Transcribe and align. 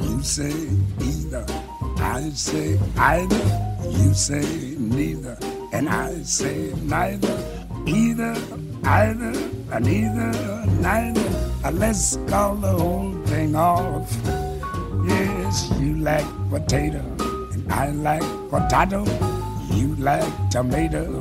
you 0.00 0.22
say 0.22 0.52
either. 1.00 1.44
I 1.98 2.30
say 2.30 2.78
either, 2.96 3.76
you 3.90 4.14
say 4.14 4.74
neither. 4.78 5.36
And 5.72 5.88
I 5.88 6.22
say 6.22 6.72
neither, 6.82 7.36
either, 7.86 8.34
either, 8.84 9.32
neither, 9.80 10.66
neither. 10.80 11.52
Uh, 11.64 11.70
let's 11.72 12.16
call 12.26 12.56
the 12.56 12.68
whole 12.72 13.12
thing 13.26 13.54
off. 13.54 14.10
Yes, 15.06 15.70
you 15.80 15.96
like 15.98 16.26
potato, 16.50 17.00
and 17.52 17.72
I 17.72 17.90
like 17.90 18.22
potato. 18.50 19.04
You 19.70 19.94
like 19.96 20.50
tomato, 20.50 21.20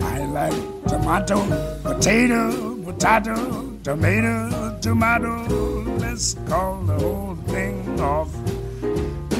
I 0.00 0.24
like 0.26 0.86
tomato. 0.86 1.38
Potato, 1.82 2.76
potato, 2.82 3.76
tomato, 3.82 4.69
tomato. 4.80 5.44
Let's 6.00 6.34
call 6.48 6.80
the 6.82 6.94
whole 6.94 7.36
thing 7.52 8.00
off. 8.00 8.32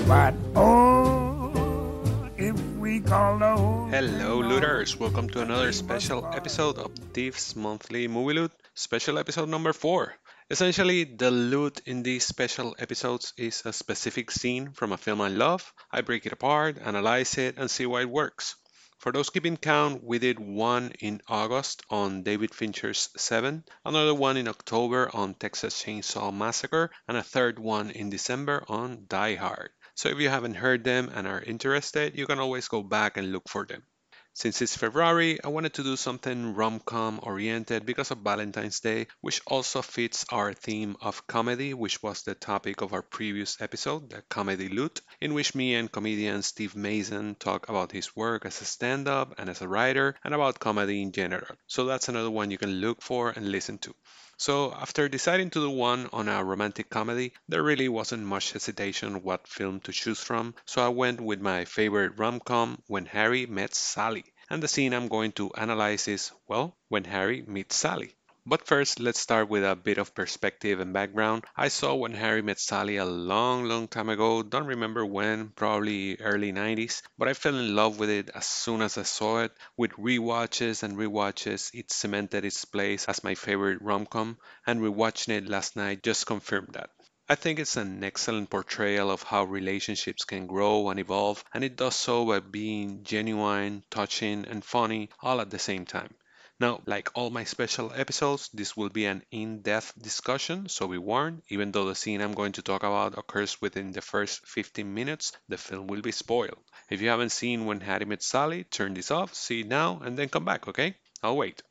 But 0.06 0.34
oh, 0.54 2.28
if 2.36 2.60
we 2.76 3.00
call 3.00 3.38
the 3.38 3.56
whole 3.56 3.86
Hello, 3.88 4.40
looters! 4.40 5.00
Welcome 5.00 5.30
to 5.30 5.40
another 5.40 5.72
special 5.72 6.26
episode 6.26 6.76
of 6.76 6.92
Thief's 7.14 7.56
Monthly 7.56 8.06
Movie 8.06 8.34
Loot, 8.34 8.52
special 8.74 9.18
episode 9.18 9.48
number 9.48 9.72
4. 9.72 10.12
Essentially, 10.50 11.04
the 11.04 11.30
loot 11.30 11.80
in 11.86 12.02
these 12.02 12.26
special 12.26 12.76
episodes 12.78 13.32
is 13.38 13.62
a 13.64 13.72
specific 13.72 14.30
scene 14.30 14.72
from 14.72 14.92
a 14.92 14.98
film 14.98 15.22
I 15.22 15.28
love. 15.28 15.72
I 15.90 16.02
break 16.02 16.26
it 16.26 16.32
apart, 16.32 16.76
analyze 16.84 17.38
it, 17.38 17.56
and 17.56 17.70
see 17.70 17.86
why 17.86 18.02
it 18.02 18.10
works. 18.10 18.56
For 19.00 19.12
those 19.12 19.30
keeping 19.30 19.56
count, 19.56 20.04
we 20.04 20.18
did 20.18 20.38
one 20.38 20.92
in 21.00 21.22
August 21.26 21.82
on 21.88 22.22
David 22.22 22.54
Fincher's 22.54 23.08
Seven, 23.16 23.64
another 23.82 24.12
one 24.12 24.36
in 24.36 24.46
October 24.46 25.08
on 25.14 25.32
Texas 25.32 25.82
Chainsaw 25.82 26.30
Massacre, 26.30 26.90
and 27.08 27.16
a 27.16 27.22
third 27.22 27.58
one 27.58 27.88
in 27.90 28.10
December 28.10 28.62
on 28.68 29.06
Die 29.08 29.36
Hard. 29.36 29.70
So 29.94 30.10
if 30.10 30.18
you 30.18 30.28
haven't 30.28 30.56
heard 30.56 30.84
them 30.84 31.10
and 31.14 31.26
are 31.26 31.40
interested, 31.40 32.14
you 32.14 32.26
can 32.26 32.38
always 32.38 32.68
go 32.68 32.82
back 32.82 33.16
and 33.16 33.32
look 33.32 33.48
for 33.48 33.64
them. 33.64 33.84
Since 34.32 34.62
it's 34.62 34.76
February, 34.76 35.42
I 35.42 35.48
wanted 35.48 35.74
to 35.74 35.82
do 35.82 35.96
something 35.96 36.54
rom-com 36.54 37.20
oriented 37.22 37.84
because 37.84 38.10
of 38.10 38.18
Valentine's 38.18 38.80
Day, 38.80 39.08
which 39.20 39.40
also 39.46 39.82
fits 39.82 40.24
our 40.30 40.54
theme 40.54 40.96
of 41.00 41.26
comedy, 41.26 41.74
which 41.74 42.02
was 42.02 42.22
the 42.22 42.34
topic 42.34 42.80
of 42.80 42.92
our 42.92 43.02
previous 43.02 43.60
episode, 43.60 44.08
the 44.10 44.22
comedy 44.28 44.68
loot, 44.68 45.00
in 45.20 45.34
which 45.34 45.54
me 45.54 45.74
and 45.74 45.90
comedian 45.90 46.42
Steve 46.42 46.76
Mason 46.76 47.34
talk 47.34 47.68
about 47.68 47.92
his 47.92 48.14
work 48.14 48.46
as 48.46 48.60
a 48.60 48.64
stand-up 48.64 49.34
and 49.38 49.50
as 49.50 49.62
a 49.62 49.68
writer 49.68 50.14
and 50.24 50.32
about 50.32 50.60
comedy 50.60 51.02
in 51.02 51.12
general. 51.12 51.56
So 51.66 51.84
that's 51.84 52.08
another 52.08 52.30
one 52.30 52.50
you 52.50 52.58
can 52.58 52.80
look 52.80 53.02
for 53.02 53.30
and 53.30 53.50
listen 53.50 53.78
to. 53.78 53.94
So, 54.40 54.72
after 54.72 55.06
deciding 55.06 55.50
to 55.50 55.60
do 55.60 55.68
one 55.68 56.08
on 56.14 56.26
a 56.26 56.42
romantic 56.42 56.88
comedy, 56.88 57.34
there 57.46 57.62
really 57.62 57.90
wasn't 57.90 58.22
much 58.22 58.52
hesitation 58.52 59.22
what 59.22 59.46
film 59.46 59.80
to 59.80 59.92
choose 59.92 60.22
from, 60.22 60.54
so 60.64 60.82
I 60.82 60.88
went 60.88 61.20
with 61.20 61.42
my 61.42 61.66
favorite 61.66 62.16
rom 62.16 62.40
com, 62.40 62.82
When 62.86 63.04
Harry 63.04 63.44
Met 63.44 63.74
Sally. 63.74 64.24
And 64.48 64.62
the 64.62 64.66
scene 64.66 64.94
I'm 64.94 65.08
going 65.08 65.32
to 65.32 65.52
analyze 65.52 66.08
is, 66.08 66.32
well, 66.48 66.78
When 66.88 67.04
Harry 67.04 67.42
Meets 67.42 67.76
Sally. 67.76 68.14
But 68.50 68.66
first, 68.66 68.98
let's 68.98 69.20
start 69.20 69.48
with 69.48 69.62
a 69.62 69.76
bit 69.76 69.98
of 69.98 70.12
perspective 70.12 70.80
and 70.80 70.92
background. 70.92 71.44
I 71.56 71.68
saw 71.68 71.94
When 71.94 72.14
Harry 72.14 72.42
Met 72.42 72.58
Sally 72.58 72.96
a 72.96 73.04
long, 73.04 73.66
long 73.66 73.86
time 73.86 74.08
ago. 74.08 74.42
Don't 74.42 74.66
remember 74.66 75.06
when, 75.06 75.50
probably 75.50 76.16
early 76.16 76.52
90s. 76.52 77.00
But 77.16 77.28
I 77.28 77.34
fell 77.34 77.54
in 77.54 77.76
love 77.76 78.00
with 78.00 78.10
it 78.10 78.28
as 78.34 78.46
soon 78.46 78.82
as 78.82 78.98
I 78.98 79.04
saw 79.04 79.42
it. 79.44 79.52
With 79.76 79.92
rewatches 79.92 80.82
and 80.82 80.98
rewatches, 80.98 81.70
it 81.74 81.92
cemented 81.92 82.44
its 82.44 82.64
place 82.64 83.04
as 83.04 83.22
my 83.22 83.36
favorite 83.36 83.82
rom 83.82 84.04
com. 84.04 84.36
And 84.66 84.80
rewatching 84.80 85.28
it 85.28 85.46
last 85.46 85.76
night 85.76 86.02
just 86.02 86.26
confirmed 86.26 86.70
that. 86.72 86.90
I 87.28 87.36
think 87.36 87.60
it's 87.60 87.76
an 87.76 88.02
excellent 88.02 88.50
portrayal 88.50 89.12
of 89.12 89.22
how 89.22 89.44
relationships 89.44 90.24
can 90.24 90.48
grow 90.48 90.90
and 90.90 90.98
evolve, 90.98 91.44
and 91.54 91.62
it 91.62 91.76
does 91.76 91.94
so 91.94 92.26
by 92.26 92.40
being 92.40 93.04
genuine, 93.04 93.84
touching, 93.90 94.44
and 94.44 94.64
funny 94.64 95.08
all 95.22 95.40
at 95.40 95.50
the 95.50 95.60
same 95.60 95.86
time. 95.86 96.12
Now, 96.60 96.82
like 96.84 97.08
all 97.14 97.30
my 97.30 97.44
special 97.44 97.90
episodes, 97.90 98.50
this 98.52 98.76
will 98.76 98.90
be 98.90 99.06
an 99.06 99.24
in-depth 99.30 99.94
discussion, 99.98 100.68
so 100.68 100.86
be 100.88 100.98
warned, 100.98 101.40
even 101.48 101.72
though 101.72 101.86
the 101.86 101.94
scene 101.94 102.20
I'm 102.20 102.34
going 102.34 102.52
to 102.52 102.62
talk 102.62 102.82
about 102.82 103.16
occurs 103.16 103.62
within 103.62 103.92
the 103.92 104.02
first 104.02 104.46
15 104.46 104.92
minutes, 104.92 105.32
the 105.48 105.56
film 105.56 105.86
will 105.86 106.02
be 106.02 106.12
spoiled. 106.12 106.62
If 106.90 107.00
you 107.00 107.08
haven't 107.08 107.32
seen 107.32 107.64
When 107.64 107.80
Harry 107.80 108.04
Met 108.04 108.22
Sally, 108.22 108.64
turn 108.64 108.92
this 108.92 109.10
off, 109.10 109.32
see 109.32 109.60
it 109.60 109.68
now, 109.68 110.00
and 110.04 110.18
then 110.18 110.28
come 110.28 110.44
back, 110.44 110.68
okay? 110.68 110.96
I'll 111.22 111.38
wait. 111.38 111.62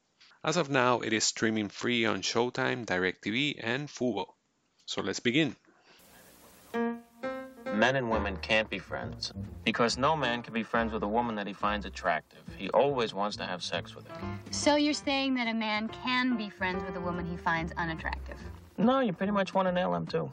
As 0.44 0.58
of 0.58 0.72
now, 0.72 1.02
it 1.02 1.14
is 1.14 1.24
streaming 1.24 1.70
free 1.70 2.06
on 2.06 2.24
Showtime, 2.24 2.88
DirecTV, 2.88 3.60
and 3.62 3.88
Fubo. 3.90 4.34
So 4.88 5.04
let's 5.04 5.20
begin. 5.20 5.56
Men 7.66 7.96
and 7.96 8.10
women 8.10 8.38
can't 8.38 8.70
be 8.70 8.80
friends 8.80 9.32
because 9.64 9.98
no 9.98 10.16
man 10.16 10.42
can 10.42 10.54
be 10.54 10.64
friends 10.64 10.92
with 10.92 11.04
a 11.04 11.08
woman 11.08 11.36
that 11.36 11.48
he 11.48 11.54
finds 11.54 11.86
attractive. 11.86 12.40
He 12.58 12.70
always 12.70 13.14
wants 13.14 13.38
to 13.38 13.46
have 13.46 13.64
sex 13.64 13.96
with 13.96 14.08
her. 14.08 14.22
So 14.52 14.76
you're 14.76 14.94
saying 14.94 15.36
that 15.36 15.48
a 15.48 15.54
man 15.54 15.88
can 15.90 16.36
be 16.36 16.50
friends 16.50 16.84
with 16.86 16.96
a 16.96 17.00
woman 17.00 17.26
he 17.26 17.38
finds 17.38 17.72
unattractive? 17.78 18.38
No, 18.78 19.00
you 19.02 19.14
pretty 19.14 19.32
much 19.32 19.54
want 19.54 19.68
to 19.68 19.72
nail 19.72 19.94
him 19.94 20.06
too. 20.06 20.32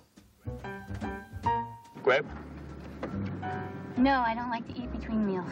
Grape? 2.02 2.24
No, 3.96 4.20
I 4.20 4.34
don't 4.34 4.50
like 4.50 4.66
to 4.68 4.80
eat 4.80 4.92
between 4.92 5.26
meals. 5.26 5.50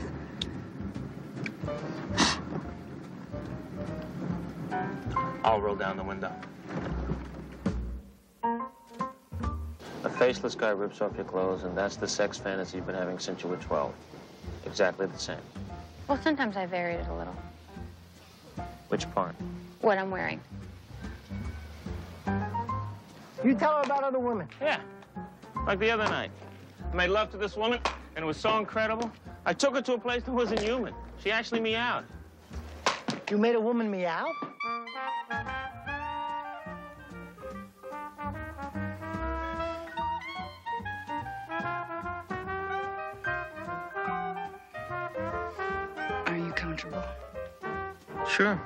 I'll 5.44 5.60
roll 5.60 5.76
down 5.76 5.96
the 5.96 6.04
window. 6.04 6.32
Faceless 10.24 10.54
guy 10.54 10.70
rips 10.70 11.02
off 11.02 11.14
your 11.16 11.26
clothes, 11.26 11.64
and 11.64 11.76
that's 11.76 11.96
the 11.96 12.08
sex 12.08 12.38
fantasy 12.38 12.78
you've 12.78 12.86
been 12.86 12.94
having 12.94 13.18
since 13.18 13.42
you 13.42 13.48
were 13.50 13.58
12. 13.58 13.92
Exactly 14.64 15.06
the 15.06 15.18
same. 15.18 15.36
Well, 16.08 16.18
sometimes 16.22 16.56
I 16.56 16.64
varied 16.64 17.00
it 17.00 17.06
a 17.08 17.14
little. 17.14 17.36
Which 18.88 19.10
part? 19.14 19.34
What 19.82 19.98
I'm 19.98 20.10
wearing. 20.10 20.40
You 23.44 23.54
tell 23.54 23.76
her 23.76 23.82
about 23.82 24.02
other 24.02 24.18
women. 24.18 24.48
Yeah. 24.62 24.80
Like 25.66 25.78
the 25.78 25.90
other 25.90 26.04
night. 26.04 26.30
I 26.90 26.96
made 26.96 27.08
love 27.08 27.30
to 27.32 27.36
this 27.36 27.54
woman, 27.54 27.80
and 28.16 28.22
it 28.22 28.26
was 28.26 28.38
so 28.38 28.56
incredible. 28.56 29.12
I 29.44 29.52
took 29.52 29.74
her 29.74 29.82
to 29.82 29.92
a 29.92 29.98
place 29.98 30.22
that 30.22 30.32
wasn't 30.32 30.60
human. 30.60 30.94
She 31.22 31.32
actually 31.32 31.60
meowed. 31.60 32.04
You 33.30 33.36
made 33.36 33.56
a 33.56 33.60
woman 33.60 33.90
meow? 33.90 34.32
Comfortable? 46.56 47.02
Sure. 48.28 48.60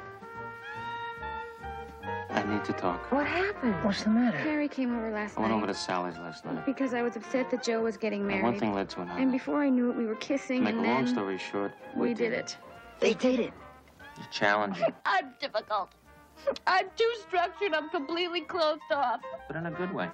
I 2.31 2.43
need 2.45 2.65
to 2.65 2.73
talk. 2.73 3.11
What 3.11 3.27
happened? 3.27 3.75
What's 3.85 4.05
the 4.05 4.11
matter? 4.11 4.37
Harry 4.39 4.69
came 4.69 4.97
over 4.97 5.11
last 5.11 5.37
night. 5.37 5.39
I 5.39 5.41
went 5.43 5.53
night 5.53 5.57
over 5.59 5.67
to 5.67 5.75
Sally's 5.75 6.17
last 6.19 6.45
night. 6.45 6.65
because 6.67 6.95
I 6.95 7.03
was 7.03 7.17
upset 7.17 7.51
that 7.51 7.63
Joe 7.65 7.81
was 7.83 7.97
getting 7.97 8.21
And 8.21 8.29
married. 8.29 8.45
one 8.45 8.59
thing 8.59 8.75
led 8.75 8.89
to 8.91 9.01
another. 9.03 9.19
and 9.21 9.33
before 9.33 9.63
I 9.63 9.69
knew 9.71 9.91
it, 9.91 9.97
we 9.97 10.07
were 10.07 10.15
kissing, 10.17 10.59
to 10.59 10.65
make 10.65 10.75
and 10.77 10.85
a 10.85 10.89
long 10.89 11.05
then 11.05 11.15
story 11.15 11.39
short, 11.39 11.73
we 11.97 12.15
did 12.15 12.33
it. 12.33 12.57
They 13.01 13.15
did 13.15 13.41
it. 13.41 13.53
You're 14.17 14.27
challenging, 14.31 14.85
I'm 15.05 15.33
difficult. 15.41 15.91
I'm 16.67 16.87
too 16.97 17.13
structured. 17.27 17.75
I'm 17.75 17.89
completely 17.91 18.43
closed 18.43 18.81
off. 18.93 19.21
but 19.49 19.57
in 19.57 19.67
a 19.67 19.71
good 19.73 19.93
way. 19.93 20.09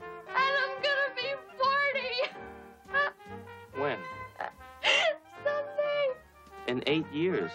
In 6.75 6.83
eight 6.89 7.07
years. 7.12 7.53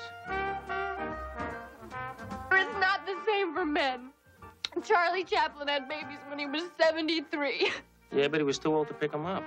It's 2.53 2.79
not 2.79 3.05
the 3.05 3.17
same 3.27 3.53
for 3.53 3.65
men. 3.65 4.11
Charlie 4.81 5.25
Chaplin 5.25 5.67
had 5.67 5.89
babies 5.89 6.19
when 6.29 6.39
he 6.39 6.45
was 6.45 6.63
73. 6.79 7.69
Yeah, 8.13 8.29
but 8.29 8.39
he 8.39 8.45
was 8.45 8.57
too 8.59 8.73
old 8.73 8.87
to 8.87 8.93
pick 8.93 9.11
them 9.11 9.25
up. 9.25 9.43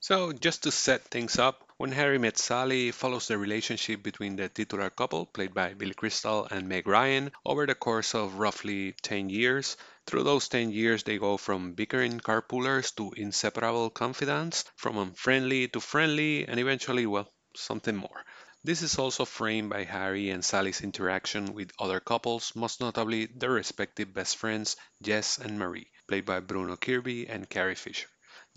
So, 0.00 0.32
just 0.34 0.64
to 0.64 0.70
set 0.70 1.04
things 1.04 1.38
up, 1.38 1.67
When 1.78 1.92
Harry 1.92 2.18
Met 2.18 2.36
Sally 2.38 2.90
follows 2.90 3.28
the 3.28 3.38
relationship 3.38 4.02
between 4.02 4.34
the 4.34 4.48
titular 4.48 4.90
couple, 4.90 5.26
played 5.26 5.54
by 5.54 5.74
Billy 5.74 5.94
Crystal 5.94 6.44
and 6.50 6.68
Meg 6.68 6.88
Ryan, 6.88 7.30
over 7.46 7.66
the 7.66 7.76
course 7.76 8.16
of 8.16 8.40
roughly 8.40 8.96
10 9.02 9.30
years. 9.30 9.76
Through 10.04 10.24
those 10.24 10.48
10 10.48 10.72
years, 10.72 11.04
they 11.04 11.18
go 11.18 11.36
from 11.36 11.74
bickering 11.74 12.18
carpoolers 12.18 12.92
to 12.96 13.12
inseparable 13.12 13.90
confidants, 13.90 14.64
from 14.74 14.98
unfriendly 14.98 15.68
to 15.68 15.78
friendly, 15.78 16.48
and 16.48 16.58
eventually, 16.58 17.06
well, 17.06 17.32
something 17.54 17.94
more. 17.94 18.24
This 18.64 18.82
is 18.82 18.98
also 18.98 19.24
framed 19.24 19.70
by 19.70 19.84
Harry 19.84 20.30
and 20.30 20.44
Sally's 20.44 20.80
interaction 20.80 21.54
with 21.54 21.70
other 21.78 22.00
couples, 22.00 22.56
most 22.56 22.80
notably 22.80 23.26
their 23.26 23.52
respective 23.52 24.12
best 24.12 24.36
friends, 24.36 24.74
Jess 25.00 25.38
and 25.38 25.60
Marie, 25.60 25.92
played 26.08 26.26
by 26.26 26.40
Bruno 26.40 26.74
Kirby 26.74 27.28
and 27.28 27.48
Carrie 27.48 27.76
Fisher. 27.76 28.08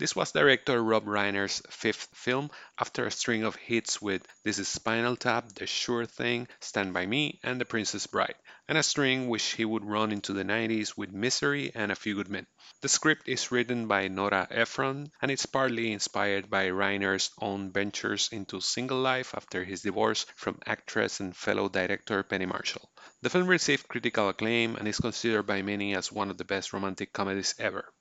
This 0.02 0.16
was 0.16 0.32
director 0.32 0.82
Rob 0.82 1.04
Reiner's 1.04 1.62
fifth 1.70 2.08
film 2.12 2.50
after 2.76 3.06
a 3.06 3.10
string 3.12 3.44
of 3.44 3.54
hits 3.54 4.02
with 4.02 4.26
This 4.42 4.58
is 4.58 4.66
Spinal 4.66 5.14
Tap, 5.14 5.54
The 5.54 5.68
Sure 5.68 6.06
Thing, 6.06 6.48
Stand 6.58 6.92
By 6.92 7.06
Me, 7.06 7.38
and 7.44 7.60
The 7.60 7.64
Princess 7.64 8.08
Bride, 8.08 8.34
and 8.66 8.76
a 8.76 8.82
string 8.82 9.28
which 9.28 9.52
he 9.52 9.64
would 9.64 9.84
run 9.84 10.10
into 10.10 10.32
the 10.32 10.42
90s 10.42 10.96
with 10.96 11.12
Misery 11.12 11.70
and 11.76 11.92
A 11.92 11.94
Few 11.94 12.16
Good 12.16 12.28
Men. 12.28 12.48
The 12.80 12.88
script 12.88 13.28
is 13.28 13.52
written 13.52 13.86
by 13.86 14.08
Nora 14.08 14.48
Ephron 14.50 15.12
and 15.22 15.30
it's 15.30 15.46
partly 15.46 15.92
inspired 15.92 16.50
by 16.50 16.70
Reiner's 16.70 17.30
own 17.40 17.70
ventures 17.70 18.28
into 18.32 18.60
single 18.60 18.98
life 18.98 19.34
after 19.36 19.62
his 19.62 19.82
divorce 19.82 20.26
from 20.34 20.58
actress 20.66 21.20
and 21.20 21.36
fellow 21.36 21.68
director 21.68 22.24
Penny 22.24 22.46
Marshall. 22.46 22.90
The 23.20 23.30
film 23.30 23.46
received 23.46 23.86
critical 23.86 24.30
acclaim 24.30 24.74
and 24.74 24.88
is 24.88 24.98
considered 24.98 25.44
by 25.44 25.62
many 25.62 25.94
as 25.94 26.10
one 26.10 26.28
of 26.28 26.38
the 26.38 26.44
best 26.44 26.72
romantic 26.72 27.12
comedies 27.12 27.54
ever. 27.60 27.92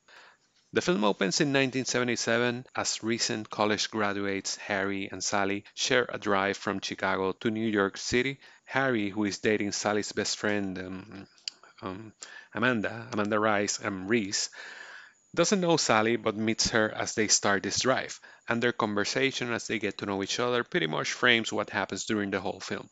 The 0.73 0.81
film 0.81 1.03
opens 1.03 1.41
in 1.41 1.49
1977 1.49 2.65
as 2.75 3.03
recent 3.03 3.49
college 3.49 3.91
graduates 3.91 4.55
Harry 4.55 5.09
and 5.11 5.21
Sally 5.21 5.65
share 5.73 6.05
a 6.07 6.17
drive 6.17 6.55
from 6.55 6.79
Chicago 6.79 7.33
to 7.33 7.51
New 7.51 7.67
York 7.67 7.97
City. 7.97 8.39
Harry, 8.63 9.09
who 9.09 9.25
is 9.25 9.39
dating 9.39 9.73
Sally's 9.73 10.13
best 10.13 10.37
friend 10.37 10.79
um, 10.79 11.27
um, 11.81 12.13
Amanda, 12.53 13.09
Amanda 13.11 13.37
Rice, 13.37 13.83
um, 13.83 14.07
Reese, 14.07 14.49
doesn't 15.35 15.59
know 15.59 15.75
Sally 15.75 16.15
but 16.15 16.37
meets 16.37 16.69
her 16.69 16.89
as 16.89 17.15
they 17.15 17.27
start 17.27 17.63
this 17.63 17.81
drive, 17.81 18.21
and 18.47 18.63
their 18.63 18.71
conversation 18.71 19.51
as 19.51 19.67
they 19.67 19.77
get 19.77 19.97
to 19.97 20.05
know 20.05 20.23
each 20.23 20.39
other 20.39 20.63
pretty 20.63 20.87
much 20.87 21.11
frames 21.11 21.51
what 21.51 21.69
happens 21.69 22.05
during 22.05 22.31
the 22.31 22.39
whole 22.39 22.61
film. 22.61 22.89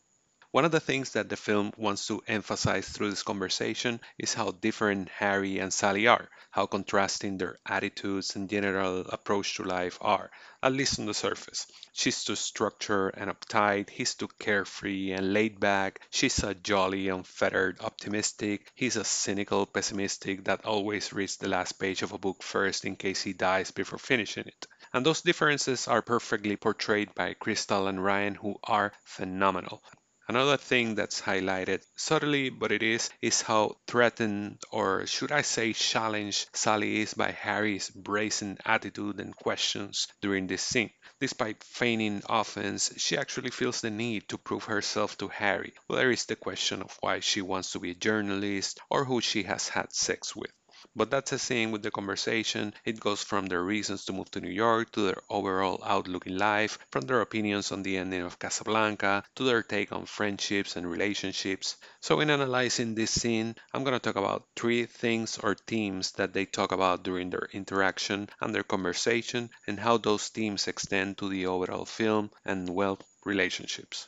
One 0.52 0.66
of 0.66 0.72
the 0.72 0.80
things 0.80 1.12
that 1.12 1.30
the 1.30 1.38
film 1.38 1.74
wants 1.78 2.08
to 2.08 2.24
emphasize 2.28 2.90
through 2.90 3.12
this 3.12 3.22
conversation 3.22 4.02
is 4.18 4.34
how 4.34 4.50
different 4.50 5.10
Harry 5.10 5.60
and 5.60 5.72
Sally 5.72 6.08
are, 6.08 6.28
how 6.50 6.66
contrasting 6.66 7.38
their 7.38 7.60
attitudes 7.68 8.36
and 8.36 8.50
general 8.50 9.02
approach 9.10 9.54
to 9.58 9.64
life 9.64 10.00
are, 10.02 10.32
at 10.64 10.72
least 10.72 10.98
on 10.98 11.06
the 11.06 11.14
surface. 11.14 11.68
She's 11.94 12.24
too 12.24 12.36
structured 12.36 13.14
and 13.16 13.30
uptight, 13.30 13.92
he's 13.92 14.16
too 14.16 14.28
carefree 14.40 15.12
and 15.12 15.34
laid 15.34 15.60
back, 15.60 16.02
she's 16.10 16.40
a 16.40 16.56
jolly, 16.56 17.10
unfettered, 17.10 17.80
optimistic, 17.82 18.72
he's 18.74 18.96
a 18.96 19.04
cynical, 19.04 19.68
pessimistic 19.68 20.46
that 20.46 20.66
always 20.66 21.14
reads 21.14 21.38
the 21.38 21.48
last 21.48 21.74
page 21.74 22.02
of 22.02 22.12
a 22.12 22.18
book 22.18 22.42
first 22.42 22.86
in 22.86 22.96
case 22.96 23.22
he 23.22 23.34
dies 23.34 23.70
before 23.70 24.00
finishing 24.00 24.48
it. 24.48 24.66
And 24.94 25.06
those 25.06 25.22
differences 25.22 25.88
are 25.88 26.02
perfectly 26.02 26.56
portrayed 26.56 27.14
by 27.14 27.36
Crystal 27.36 27.86
and 27.86 28.04
Ryan, 28.04 28.34
who 28.34 28.60
are 28.64 28.94
phenomenal. 29.04 29.84
Another 30.30 30.58
thing 30.58 30.94
that's 30.94 31.20
highlighted 31.20 31.84
subtly, 31.96 32.50
but 32.50 32.72
it 32.72 32.84
is, 32.84 33.10
is 33.20 33.42
how 33.42 33.76
threatened, 33.88 34.60
or 34.72 35.08
should 35.08 35.32
I 35.32 35.42
say 35.42 35.74
challenged, 35.74 36.48
Sally 36.54 37.02
is 37.02 37.16
by 37.16 37.32
Harry's 37.32 37.90
brazen 37.90 38.60
attitude 38.64 39.20
and 39.20 39.36
questions 39.36 40.08
during 40.22 40.46
this 40.46 40.62
scene. 40.62 40.92
Despite 41.20 41.64
feigning 41.64 42.22
offense, 42.30 42.94
she 42.98 43.18
actually 43.18 43.50
feels 43.50 43.82
the 43.82 43.90
need 43.90 44.30
to 44.30 44.38
prove 44.38 44.66
herself 44.66 45.18
to 45.18 45.30
Harry. 45.30 45.74
Well, 45.88 45.98
there 45.98 46.12
is 46.12 46.26
the 46.26 46.36
question 46.36 46.84
of 46.84 46.96
why 47.02 47.22
she 47.22 47.42
wants 47.42 47.72
to 47.72 47.80
be 47.80 47.90
a 47.90 47.96
journalist 47.96 48.80
or 48.92 49.06
who 49.06 49.22
she 49.22 49.42
has 49.44 49.68
had 49.68 49.92
sex 49.92 50.36
with. 50.36 50.52
But 50.96 51.12
that's 51.12 51.32
the 51.32 51.40
thing 51.40 51.72
with 51.72 51.84
the 51.84 51.92
conversation. 51.92 52.74
It 52.86 53.00
goes 53.00 53.24
from 53.24 53.46
their 53.46 53.64
reasons 53.64 54.06
to 54.06 54.14
move 54.14 54.32
to 54.32 54.42
New 54.42 54.50
York 54.50 54.92
to 54.94 55.02
their 55.02 55.22
overall 55.30 55.82
outlook 55.86 56.28
in 56.28 56.38
life, 56.38 56.80
from 56.92 57.02
their 57.02 57.22
opinions 57.22 57.72
on 57.72 57.84
the 57.84 57.98
ending 57.98 58.22
of 58.22 58.40
Casablanca 58.40 59.24
to 59.36 59.44
their 59.44 59.64
take 59.64 59.92
on 59.92 60.06
friendships 60.06 60.76
and 60.76 60.90
relationships. 60.90 61.76
So, 62.02 62.20
in 62.20 62.30
analyzing 62.30 62.96
this 62.96 63.12
scene, 63.12 63.56
I'm 63.74 63.84
going 63.84 63.94
to 63.94 64.00
talk 64.00 64.16
about 64.16 64.48
three 64.56 64.86
things 64.86 65.38
or 65.38 65.56
themes 65.56 66.12
that 66.14 66.34
they 66.34 66.46
talk 66.46 66.72
about 66.72 67.04
during 67.04 67.30
their 67.30 67.50
interaction 67.54 68.30
and 68.40 68.54
their 68.56 68.64
conversation, 68.64 69.50
and 69.68 69.80
how 69.80 69.98
those 69.98 70.28
themes 70.30 70.68
extend 70.68 71.18
to 71.18 71.30
the 71.30 71.46
overall 71.48 71.86
film 71.86 72.32
and, 72.46 72.70
well, 72.70 73.00
relationships. 73.26 74.08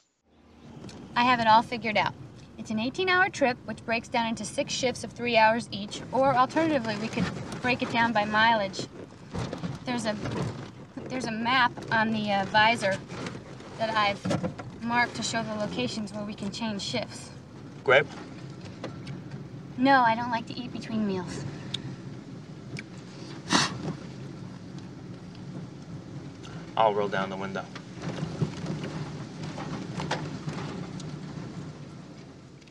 I 1.16 1.24
have 1.24 1.40
it 1.40 1.48
all 1.48 1.62
figured 1.62 1.98
out. 1.98 2.14
It's 2.62 2.70
an 2.70 2.78
18 2.78 3.10
hour 3.10 3.28
trip, 3.28 3.58
which 3.66 3.84
breaks 3.88 4.08
down 4.08 4.28
into 4.28 4.46
six 4.46 4.72
shifts 4.72 5.04
of 5.04 5.12
three 5.12 5.36
hours 5.36 5.68
each, 5.72 6.04
or 6.12 6.36
alternatively, 6.36 6.96
we 6.98 7.08
could 7.08 7.26
break 7.60 7.82
it 7.82 7.92
down 7.92 8.14
by 8.14 8.24
mileage. 8.24 8.86
There's 9.84 10.06
a, 10.06 10.16
there's 11.08 11.26
a 11.26 11.32
map 11.32 11.72
on 11.92 12.12
the 12.12 12.32
uh, 12.32 12.46
visor 12.46 12.98
that 13.80 13.90
I've 13.98 14.84
marked 14.84 15.16
to 15.16 15.24
show 15.24 15.42
the 15.42 15.56
locations 15.56 16.14
where 16.14 16.24
we 16.24 16.36
can 16.36 16.52
change 16.52 16.84
shifts. 16.84 17.32
Grape? 17.84 18.06
No, 19.80 20.02
I 20.02 20.14
don't 20.14 20.30
like 20.30 20.46
to 20.46 20.54
eat 20.54 20.72
between 20.72 21.08
meals. 21.08 21.44
I'll 26.78 26.94
roll 26.94 27.08
down 27.08 27.32
the 27.32 27.38
window. 27.38 27.66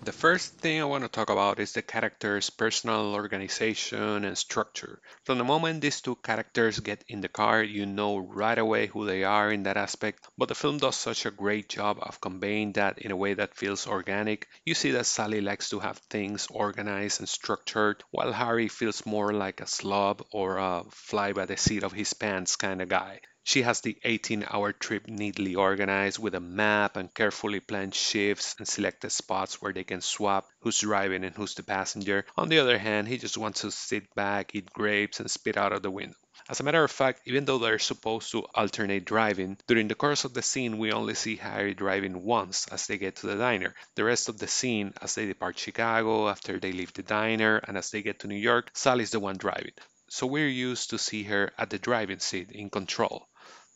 The 0.03 0.13
first 0.13 0.59
thing 0.59 0.79
I 0.79 0.85
want 0.85 1.05
to 1.05 1.09
talk 1.09 1.31
about 1.31 1.59
is 1.59 1.73
the 1.73 1.81
characters' 1.81 2.51
personal 2.51 3.15
organization 3.15 4.27
and 4.27 4.37
structure. 4.37 5.01
From 5.25 5.39
the 5.39 5.45
moment 5.45 5.81
these 5.81 6.03
two 6.03 6.17
characters 6.17 6.81
get 6.81 7.03
in 7.09 7.23
the 7.23 7.29
car, 7.29 7.63
you 7.63 7.87
know 7.87 8.19
right 8.19 8.59
away 8.59 8.89
who 8.89 9.07
they 9.07 9.25
are 9.25 9.51
in 9.51 9.63
that 9.63 9.79
aspect, 9.79 10.27
but 10.37 10.49
the 10.49 10.55
film 10.55 10.77
does 10.77 10.97
such 10.97 11.25
a 11.25 11.31
great 11.31 11.71
job 11.71 11.99
of 12.03 12.21
conveying 12.21 12.73
that 12.73 12.99
in 12.99 13.11
a 13.11 13.17
way 13.17 13.33
that 13.33 13.57
feels 13.57 13.87
organic. 13.87 14.49
You 14.67 14.75
see 14.75 14.91
that 14.91 15.07
Sally 15.07 15.41
likes 15.41 15.71
to 15.71 15.81
have 15.81 15.97
things 16.11 16.47
organized 16.51 17.21
and 17.21 17.29
structured, 17.29 18.05
while 18.11 18.33
Harry 18.33 18.69
feels 18.69 19.07
more 19.07 19.33
like 19.33 19.63
a 19.63 19.67
slob 19.67 20.23
or 20.31 20.59
a 20.59 20.85
fly 20.91 21.33
by 21.33 21.47
the 21.47 21.57
seat 21.57 21.85
of 21.85 21.93
his 21.93 22.13
pants 22.13 22.57
kind 22.57 22.83
of 22.83 22.89
guy. 22.91 23.21
She 23.43 23.63
has 23.63 23.81
the 23.81 23.99
18 24.05 24.47
hour 24.49 24.73
trip 24.73 25.09
neatly 25.09 25.57
organized 25.57 26.19
with 26.19 26.35
a 26.35 26.41
map 26.41 26.97
and 26.97 27.13
carefully 27.13 27.59
planned 27.59 27.95
shifts 27.95 28.55
and 28.59 28.69
selected 28.69 29.11
spots 29.11 29.61
where 29.61 29.73
they 29.73 29.83
can 29.83 30.03
swap 30.03 30.47
who's 30.61 30.79
driving 30.79 31.25
and 31.25 31.35
who's 31.35 31.55
the 31.55 31.65
passenger. 31.65 32.27
On 32.37 32.49
the 32.49 32.61
other 32.61 32.79
hand, 32.79 33.09
he 33.09 33.19
just 33.19 33.37
wants 33.37 33.63
to 33.63 33.73
sit 33.73 34.15
back, 34.15 34.55
eat 34.55 34.71
grapes, 34.73 35.19
and 35.19 35.29
spit 35.29 35.57
out 35.57 35.73
of 35.73 35.83
the 35.83 35.91
window. 35.91 36.17
As 36.49 36.61
a 36.61 36.63
matter 36.63 36.85
of 36.85 36.91
fact, 36.91 37.23
even 37.27 37.45
though 37.45 37.59
they're 37.59 37.79
supposed 37.79 38.31
to 38.33 38.47
alternate 38.55 39.05
driving, 39.05 39.59
during 39.67 39.89
the 39.89 39.95
course 39.95 40.25
of 40.25 40.33
the 40.35 40.43
scene 40.43 40.79
we 40.79 40.93
only 40.93 41.15
see 41.15 41.37
Harry 41.37 41.75
driving 41.75 42.23
once 42.23 42.69
as 42.69 42.87
they 42.87 42.99
get 42.99 43.17
to 43.17 43.27
the 43.27 43.37
diner. 43.37 43.75
The 43.95 44.05
rest 44.05 44.29
of 44.29 44.39
the 44.39 44.49
scene, 44.49 44.95
as 45.01 45.15
they 45.15 45.27
depart 45.27 45.59
Chicago, 45.59 46.29
after 46.29 46.61
they 46.61 46.73
leave 46.73 46.93
the 46.93 47.03
diner, 47.03 47.57
and 47.59 47.77
as 47.77 47.91
they 47.91 48.03
get 48.03 48.21
to 48.21 48.29
New 48.29 48.37
York, 48.37 48.71
Sally's 48.75 49.11
the 49.11 49.21
one 49.21 49.39
driving. 49.39 49.75
So 50.09 50.27
we're 50.27 50.49
used 50.49 50.91
to 50.91 50.99
see 50.99 51.23
her 51.25 51.53
at 51.57 51.71
the 51.71 51.79
driving 51.79 52.19
seat 52.19 52.51
in 52.51 52.69
control. 52.69 53.29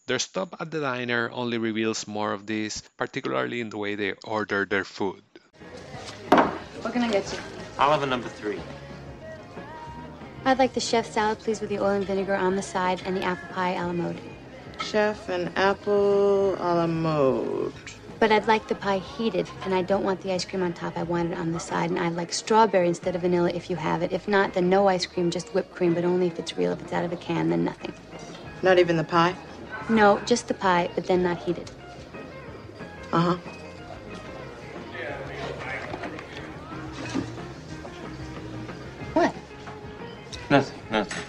Their 0.06 0.18
stop 0.18 0.54
at 0.60 0.70
the 0.70 0.80
diner 0.80 1.30
only 1.32 1.56
reveals 1.56 2.06
more 2.06 2.32
of 2.32 2.44
this, 2.44 2.82
particularly 2.98 3.62
in 3.62 3.70
the 3.70 3.78
way 3.78 3.94
they 3.94 4.12
order 4.24 4.66
their 4.66 4.84
food. 4.84 5.22
What 6.82 6.92
can 6.92 7.02
I 7.02 7.10
get 7.10 7.32
you? 7.32 7.38
I'll 7.78 7.90
have 7.90 8.02
a 8.02 8.06
number 8.06 8.28
three. 8.28 8.60
I'd 10.44 10.58
like 10.58 10.74
the 10.74 10.80
chef 10.80 11.10
salad, 11.10 11.38
please, 11.38 11.62
with 11.62 11.70
the 11.70 11.78
oil 11.78 11.96
and 11.96 12.04
vinegar 12.04 12.34
on 12.34 12.54
the 12.54 12.60
side, 12.60 13.00
and 13.06 13.16
the 13.16 13.22
apple 13.22 13.48
pie 13.54 13.80
a 13.80 13.86
la 13.86 13.94
mode. 13.94 14.20
Chef 14.82 15.30
and 15.30 15.50
apple 15.56 16.54
a 16.56 16.84
la 16.84 16.86
mode. 16.86 17.72
But 18.20 18.30
I'd 18.30 18.46
like 18.46 18.68
the 18.68 18.74
pie 18.74 18.98
heated, 18.98 19.48
and 19.64 19.72
I 19.72 19.80
don't 19.80 20.04
want 20.04 20.20
the 20.20 20.32
ice 20.32 20.44
cream 20.44 20.62
on 20.62 20.74
top. 20.74 20.98
I 20.98 21.02
want 21.02 21.32
it 21.32 21.38
on 21.38 21.52
the 21.52 21.60
side, 21.60 21.88
and 21.88 21.98
I'd 21.98 22.12
like 22.12 22.34
strawberry 22.34 22.88
instead 22.88 23.16
of 23.16 23.22
vanilla 23.22 23.52
if 23.54 23.70
you 23.70 23.76
have 23.76 24.02
it. 24.02 24.12
If 24.12 24.28
not, 24.28 24.52
then 24.52 24.68
no 24.68 24.86
ice 24.86 25.06
cream, 25.06 25.30
just 25.30 25.54
whipped 25.54 25.74
cream, 25.74 25.94
but 25.94 26.04
only 26.04 26.26
if 26.26 26.38
it's 26.38 26.58
real. 26.58 26.72
If 26.72 26.82
it's 26.82 26.92
out 26.92 27.06
of 27.06 27.12
a 27.14 27.16
can, 27.16 27.48
then 27.48 27.64
nothing. 27.64 27.94
Not 28.62 28.78
even 28.78 28.98
the 28.98 29.04
pie? 29.04 29.34
No, 29.88 30.20
just 30.24 30.48
the 30.48 30.54
pie, 30.54 30.88
but 30.94 31.06
then 31.06 31.22
not 31.22 31.38
heated. 31.38 31.70
Uh 33.12 33.20
huh. 33.20 33.36
What? 39.12 39.34
Nothing, 40.50 40.80
nothing. 40.90 41.22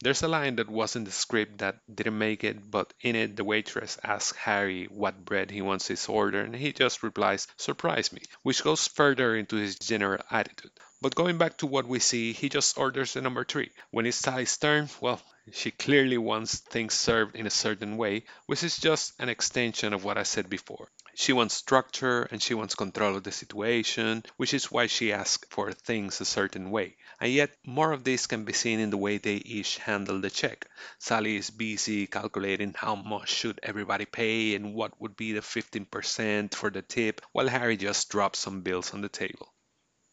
There's 0.00 0.22
a 0.22 0.28
line 0.28 0.56
that 0.56 0.70
was 0.70 0.96
in 0.96 1.04
the 1.04 1.10
script 1.10 1.58
that 1.58 1.76
didn't 1.92 2.18
make 2.18 2.44
it, 2.44 2.70
but 2.70 2.94
in 3.00 3.14
it 3.14 3.36
the 3.36 3.44
waitress 3.44 3.98
asks 4.02 4.38
Harry 4.38 4.86
what 4.86 5.24
bread 5.24 5.50
he 5.50 5.62
wants 5.62 5.88
his 5.88 6.08
order, 6.08 6.40
and 6.40 6.54
he 6.54 6.72
just 6.72 7.02
replies, 7.02 7.46
surprise 7.56 8.12
me, 8.12 8.22
which 8.42 8.62
goes 8.62 8.88
further 8.88 9.36
into 9.36 9.56
his 9.56 9.78
general 9.78 10.22
attitude. 10.30 10.70
But 11.02 11.14
going 11.14 11.36
back 11.36 11.58
to 11.58 11.66
what 11.66 11.86
we 11.86 11.98
see, 11.98 12.32
he 12.32 12.48
just 12.48 12.78
orders 12.78 13.12
the 13.12 13.20
number 13.20 13.44
three. 13.44 13.70
When 13.90 14.06
it's 14.06 14.16
Sally's 14.16 14.56
turn, 14.56 14.88
well, 15.00 15.20
she 15.52 15.70
clearly 15.70 16.16
wants 16.16 16.58
things 16.58 16.94
served 16.94 17.36
in 17.36 17.46
a 17.46 17.50
certain 17.50 17.98
way, 17.98 18.24
which 18.46 18.64
is 18.64 18.78
just 18.78 19.12
an 19.18 19.28
extension 19.28 19.92
of 19.92 20.04
what 20.04 20.16
I 20.16 20.22
said 20.22 20.48
before. 20.48 20.90
She 21.14 21.34
wants 21.34 21.54
structure 21.54 22.22
and 22.22 22.42
she 22.42 22.54
wants 22.54 22.74
control 22.74 23.14
of 23.14 23.24
the 23.24 23.30
situation, 23.30 24.24
which 24.38 24.54
is 24.54 24.70
why 24.70 24.86
she 24.86 25.12
asks 25.12 25.46
for 25.50 25.70
things 25.72 26.20
a 26.22 26.24
certain 26.24 26.70
way. 26.70 26.96
And 27.20 27.30
yet, 27.30 27.54
more 27.64 27.92
of 27.92 28.02
this 28.02 28.26
can 28.26 28.44
be 28.44 28.54
seen 28.54 28.80
in 28.80 28.88
the 28.88 28.96
way 28.96 29.18
they 29.18 29.36
each 29.36 29.76
handle 29.76 30.20
the 30.20 30.30
check. 30.30 30.66
Sally 30.98 31.36
is 31.36 31.50
busy 31.50 32.06
calculating 32.06 32.74
how 32.74 32.94
much 32.94 33.28
should 33.28 33.60
everybody 33.62 34.06
pay 34.06 34.54
and 34.54 34.74
what 34.74 34.98
would 35.00 35.14
be 35.14 35.32
the 35.32 35.40
15% 35.40 36.54
for 36.54 36.70
the 36.70 36.80
tip, 36.80 37.20
while 37.32 37.48
Harry 37.48 37.76
just 37.76 38.08
drops 38.08 38.38
some 38.38 38.62
bills 38.62 38.94
on 38.94 39.02
the 39.02 39.10
table. 39.10 39.52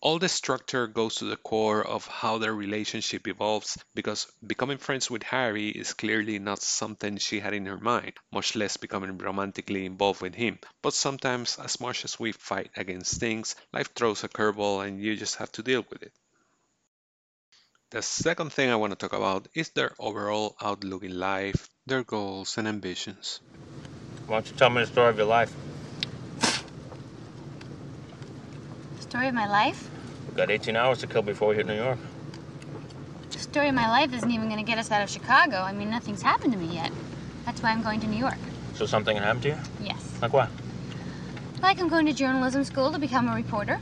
All 0.03 0.19
the 0.19 0.27
structure 0.27 0.86
goes 0.86 1.15
to 1.15 1.25
the 1.25 1.38
core 1.38 1.81
of 1.81 2.05
how 2.07 2.38
their 2.38 2.53
relationship 2.53 3.25
evolves 3.25 3.77
because 3.95 4.27
becoming 4.45 4.77
friends 4.77 5.10
with 5.10 5.24
Harry 5.24 5.69
is 5.69 5.93
clearly 5.93 6.39
not 6.39 6.62
something 6.62 7.15
she 7.15 7.39
had 7.39 7.53
in 7.53 7.67
her 7.67 7.77
mind, 7.77 8.12
much 8.29 8.53
less 8.53 8.75
becoming 8.75 9.17
romantically 9.17 9.86
involved 9.86 10.22
with 10.22 10.36
him. 10.36 10.60
But 10.81 10.93
sometimes, 10.93 11.57
as 11.57 11.79
much 11.79 12.03
as 12.03 12.19
we 12.19 12.33
fight 12.33 12.72
against 12.75 13.17
things, 13.22 13.55
life 13.72 13.95
throws 13.95 14.25
a 14.25 14.27
curveball 14.27 14.86
and 14.86 15.00
you 15.00 15.15
just 15.15 15.38
have 15.38 15.53
to 15.53 15.63
deal 15.63 15.86
with 15.89 16.03
it. 16.03 16.12
The 17.91 18.01
second 18.01 18.51
thing 18.51 18.72
I 18.72 18.75
want 18.75 18.91
to 18.91 18.98
talk 18.98 19.13
about 19.13 19.48
is 19.53 19.69
their 19.69 19.95
overall 20.00 20.57
outlook 20.62 21.03
in 21.05 21.17
life, 21.17 21.69
their 21.86 22.03
goals 22.03 22.57
and 22.57 22.67
ambitions. 22.67 23.39
Why 24.27 24.36
don't 24.36 24.50
you 24.50 24.57
tell 24.57 24.69
me 24.69 24.81
the 24.81 24.91
story 24.91 25.12
of 25.12 25.17
your 25.17 25.27
life? 25.27 25.55
Story 29.13 29.27
of 29.27 29.36
my 29.36 29.48
life? 29.48 29.91
We've 30.25 30.36
got 30.36 30.50
18 30.50 30.75
hours 30.75 30.98
to 31.01 31.05
kill 31.05 31.22
before 31.22 31.50
we 31.50 31.55
hit 31.55 31.67
New 31.67 31.75
York. 31.75 32.00
The 33.29 33.38
story 33.38 33.67
of 33.70 33.75
my 33.75 33.88
life 33.88 34.12
isn't 34.12 34.32
even 34.32 34.50
going 34.50 34.58
to 34.58 34.65
get 34.65 34.79
us 34.79 34.89
out 34.89 35.03
of 35.03 35.10
Chicago. 35.12 35.58
I 35.58 35.72
mean, 35.72 35.91
nothing's 35.91 36.24
happened 36.24 36.51
to 36.53 36.58
me 36.58 36.74
yet. 36.74 36.91
That's 37.46 37.62
why 37.62 37.70
I'm 37.70 37.84
going 37.84 38.00
to 38.00 38.08
New 38.08 38.17
York. 38.17 38.39
So 38.74 38.88
something 38.88 39.15
happened 39.15 39.43
to 39.43 39.50
you? 39.50 39.58
Yes. 39.84 40.17
Like 40.20 40.34
what? 40.34 40.50
Like 41.62 41.79
I'm 41.79 41.89
going 41.89 42.08
to 42.08 42.13
journalism 42.13 42.63
school 42.63 42.91
to 42.91 42.98
become 42.98 43.29
a 43.29 43.36
reporter. 43.36 43.79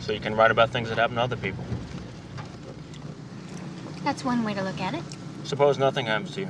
So 0.00 0.12
you 0.12 0.20
can 0.20 0.36
write 0.36 0.50
about 0.50 0.68
things 0.68 0.90
that 0.90 0.98
happen 0.98 1.16
to 1.16 1.22
other 1.22 1.36
people. 1.36 1.64
That's 4.02 4.22
one 4.22 4.44
way 4.44 4.52
to 4.52 4.62
look 4.62 4.82
at 4.82 4.92
it. 4.92 5.02
Suppose 5.44 5.78
nothing 5.78 6.04
happens 6.04 6.34
to 6.34 6.42
you. 6.42 6.48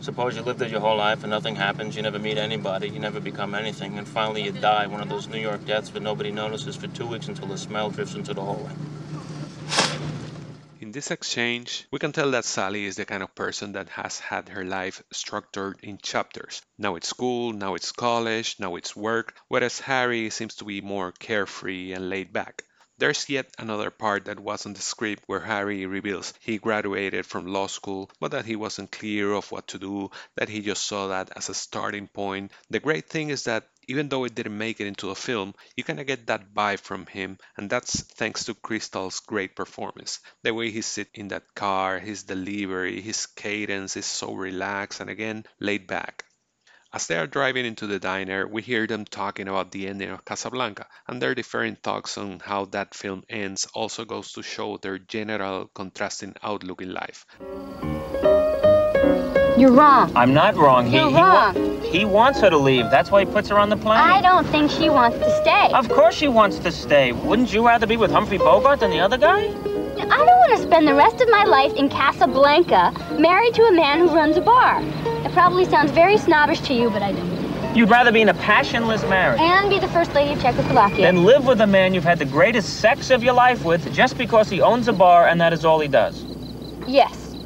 Suppose 0.00 0.34
you 0.34 0.40
lived 0.40 0.58
there 0.58 0.68
your 0.68 0.80
whole 0.80 0.96
life 0.96 1.24
and 1.24 1.30
nothing 1.30 1.56
happens, 1.56 1.94
you 1.94 2.00
never 2.00 2.18
meet 2.18 2.38
anybody, 2.38 2.88
you 2.88 2.98
never 2.98 3.20
become 3.20 3.54
anything, 3.54 3.98
and 3.98 4.08
finally 4.08 4.42
you 4.42 4.50
die 4.50 4.86
one 4.86 5.02
of 5.02 5.10
those 5.10 5.28
New 5.28 5.38
York 5.38 5.66
deaths 5.66 5.90
that 5.90 6.00
nobody 6.00 6.30
notices 6.30 6.74
for 6.74 6.86
two 6.86 7.06
weeks 7.06 7.28
until 7.28 7.48
the 7.48 7.58
smell 7.58 7.90
drifts 7.90 8.14
into 8.14 8.32
the 8.32 8.40
hallway. 8.40 8.72
In 10.80 10.90
this 10.92 11.10
exchange, 11.10 11.86
we 11.90 11.98
can 11.98 12.12
tell 12.12 12.30
that 12.30 12.46
Sally 12.46 12.86
is 12.86 12.96
the 12.96 13.04
kind 13.04 13.22
of 13.22 13.34
person 13.34 13.72
that 13.72 13.90
has 13.90 14.18
had 14.18 14.48
her 14.48 14.64
life 14.64 15.02
structured 15.12 15.78
in 15.82 15.98
chapters. 15.98 16.62
Now 16.78 16.96
it's 16.96 17.08
school, 17.08 17.52
now 17.52 17.74
it's 17.74 17.92
college, 17.92 18.56
now 18.58 18.76
it's 18.76 18.96
work, 18.96 19.34
whereas 19.48 19.80
Harry 19.80 20.30
seems 20.30 20.54
to 20.56 20.64
be 20.64 20.80
more 20.80 21.12
carefree 21.12 21.92
and 21.92 22.08
laid 22.08 22.32
back. 22.32 22.64
There's 23.00 23.30
yet 23.30 23.54
another 23.58 23.90
part 23.90 24.26
that 24.26 24.38
was 24.38 24.66
on 24.66 24.74
the 24.74 24.82
script 24.82 25.24
where 25.26 25.40
Harry 25.40 25.86
reveals 25.86 26.34
he 26.38 26.58
graduated 26.58 27.24
from 27.24 27.46
law 27.46 27.66
school, 27.66 28.10
but 28.20 28.32
that 28.32 28.44
he 28.44 28.56
wasn't 28.56 28.92
clear 28.92 29.32
of 29.32 29.50
what 29.50 29.68
to 29.68 29.78
do, 29.78 30.10
that 30.36 30.50
he 30.50 30.60
just 30.60 30.84
saw 30.84 31.08
that 31.08 31.32
as 31.34 31.48
a 31.48 31.54
starting 31.54 32.08
point. 32.08 32.52
The 32.68 32.78
great 32.78 33.08
thing 33.08 33.30
is 33.30 33.44
that 33.44 33.66
even 33.88 34.10
though 34.10 34.24
it 34.24 34.34
didn't 34.34 34.58
make 34.58 34.82
it 34.82 34.86
into 34.86 35.06
the 35.06 35.14
film, 35.14 35.54
you 35.76 35.82
kind 35.82 35.98
of 35.98 36.06
get 36.06 36.26
that 36.26 36.52
vibe 36.52 36.80
from 36.80 37.06
him, 37.06 37.38
and 37.56 37.70
that's 37.70 38.02
thanks 38.02 38.44
to 38.44 38.54
Crystal's 38.54 39.20
great 39.20 39.56
performance. 39.56 40.20
The 40.42 40.52
way 40.52 40.70
he 40.70 40.82
sits 40.82 41.10
in 41.14 41.28
that 41.28 41.54
car, 41.54 41.98
his 41.98 42.24
delivery, 42.24 43.00
his 43.00 43.24
cadence 43.24 43.96
is 43.96 44.04
so 44.04 44.34
relaxed 44.34 45.00
and 45.00 45.08
again 45.08 45.46
laid 45.58 45.86
back. 45.86 46.26
As 46.92 47.06
they 47.06 47.16
are 47.16 47.28
driving 47.28 47.64
into 47.66 47.86
the 47.86 48.00
diner, 48.00 48.48
we 48.48 48.62
hear 48.62 48.84
them 48.84 49.04
talking 49.04 49.46
about 49.46 49.70
the 49.70 49.86
ending 49.86 50.10
of 50.10 50.24
Casablanca, 50.24 50.86
and 51.06 51.22
their 51.22 51.36
different 51.36 51.84
thoughts 51.84 52.18
on 52.18 52.40
how 52.44 52.64
that 52.72 52.94
film 52.94 53.22
ends 53.28 53.68
also 53.74 54.04
goes 54.04 54.32
to 54.32 54.42
show 54.42 54.76
their 54.76 54.98
general 54.98 55.70
contrasting 55.72 56.34
outlook 56.42 56.82
in 56.82 56.92
life. 56.92 57.26
You're 59.56 59.70
wrong. 59.70 60.10
I'm 60.16 60.34
not 60.34 60.56
wrong. 60.56 60.86
He, 60.86 60.96
You're 60.96 61.10
he, 61.10 61.14
wa- 61.14 61.52
wrong. 61.52 61.82
he 61.82 62.04
wants 62.04 62.40
her 62.40 62.50
to 62.50 62.58
leave. 62.58 62.90
That's 62.90 63.10
why 63.12 63.24
he 63.24 63.30
puts 63.30 63.48
her 63.50 63.58
on 63.58 63.68
the 63.68 63.76
plane. 63.76 63.98
I 64.00 64.20
don't 64.20 64.46
think 64.48 64.70
she 64.72 64.88
wants 64.90 65.18
to 65.18 65.30
stay. 65.42 65.70
Of 65.72 65.88
course 65.90 66.16
she 66.16 66.26
wants 66.26 66.58
to 66.60 66.72
stay. 66.72 67.12
Wouldn't 67.12 67.52
you 67.52 67.64
rather 67.64 67.86
be 67.86 67.98
with 67.98 68.10
Humphrey 68.10 68.38
Bogart 68.38 68.80
than 68.80 68.90
the 68.90 68.98
other 69.00 69.18
guy? 69.18 69.46
I 70.10 70.16
don't 70.16 70.38
want 70.38 70.56
to 70.56 70.62
spend 70.62 70.88
the 70.88 70.94
rest 70.94 71.20
of 71.20 71.28
my 71.30 71.44
life 71.44 71.72
in 71.74 71.88
Casablanca 71.88 72.92
married 73.18 73.54
to 73.54 73.62
a 73.62 73.72
man 73.72 74.00
who 74.00 74.08
runs 74.14 74.36
a 74.36 74.40
bar. 74.40 74.82
It 75.24 75.32
probably 75.32 75.64
sounds 75.64 75.92
very 75.92 76.18
snobbish 76.18 76.60
to 76.62 76.74
you, 76.74 76.90
but 76.90 77.00
I 77.00 77.12
don't. 77.12 77.76
You'd 77.76 77.88
rather 77.88 78.10
be 78.10 78.20
in 78.20 78.28
a 78.28 78.34
passionless 78.34 79.04
marriage 79.04 79.40
And 79.40 79.70
be 79.70 79.78
the 79.78 79.86
first 79.88 80.12
lady 80.12 80.32
of 80.32 80.42
Czechoslovakia. 80.42 81.06
than 81.06 81.24
live 81.24 81.46
with 81.46 81.60
a 81.60 81.66
man 81.66 81.94
you've 81.94 82.02
had 82.02 82.18
the 82.18 82.24
greatest 82.24 82.80
sex 82.80 83.10
of 83.10 83.22
your 83.22 83.34
life 83.34 83.64
with 83.64 83.92
just 83.94 84.18
because 84.18 84.50
he 84.50 84.60
owns 84.60 84.88
a 84.88 84.92
bar 84.92 85.28
and 85.28 85.40
that 85.40 85.52
is 85.52 85.64
all 85.64 85.78
he 85.78 85.86
does. 85.86 86.24
Yes. 86.88 87.36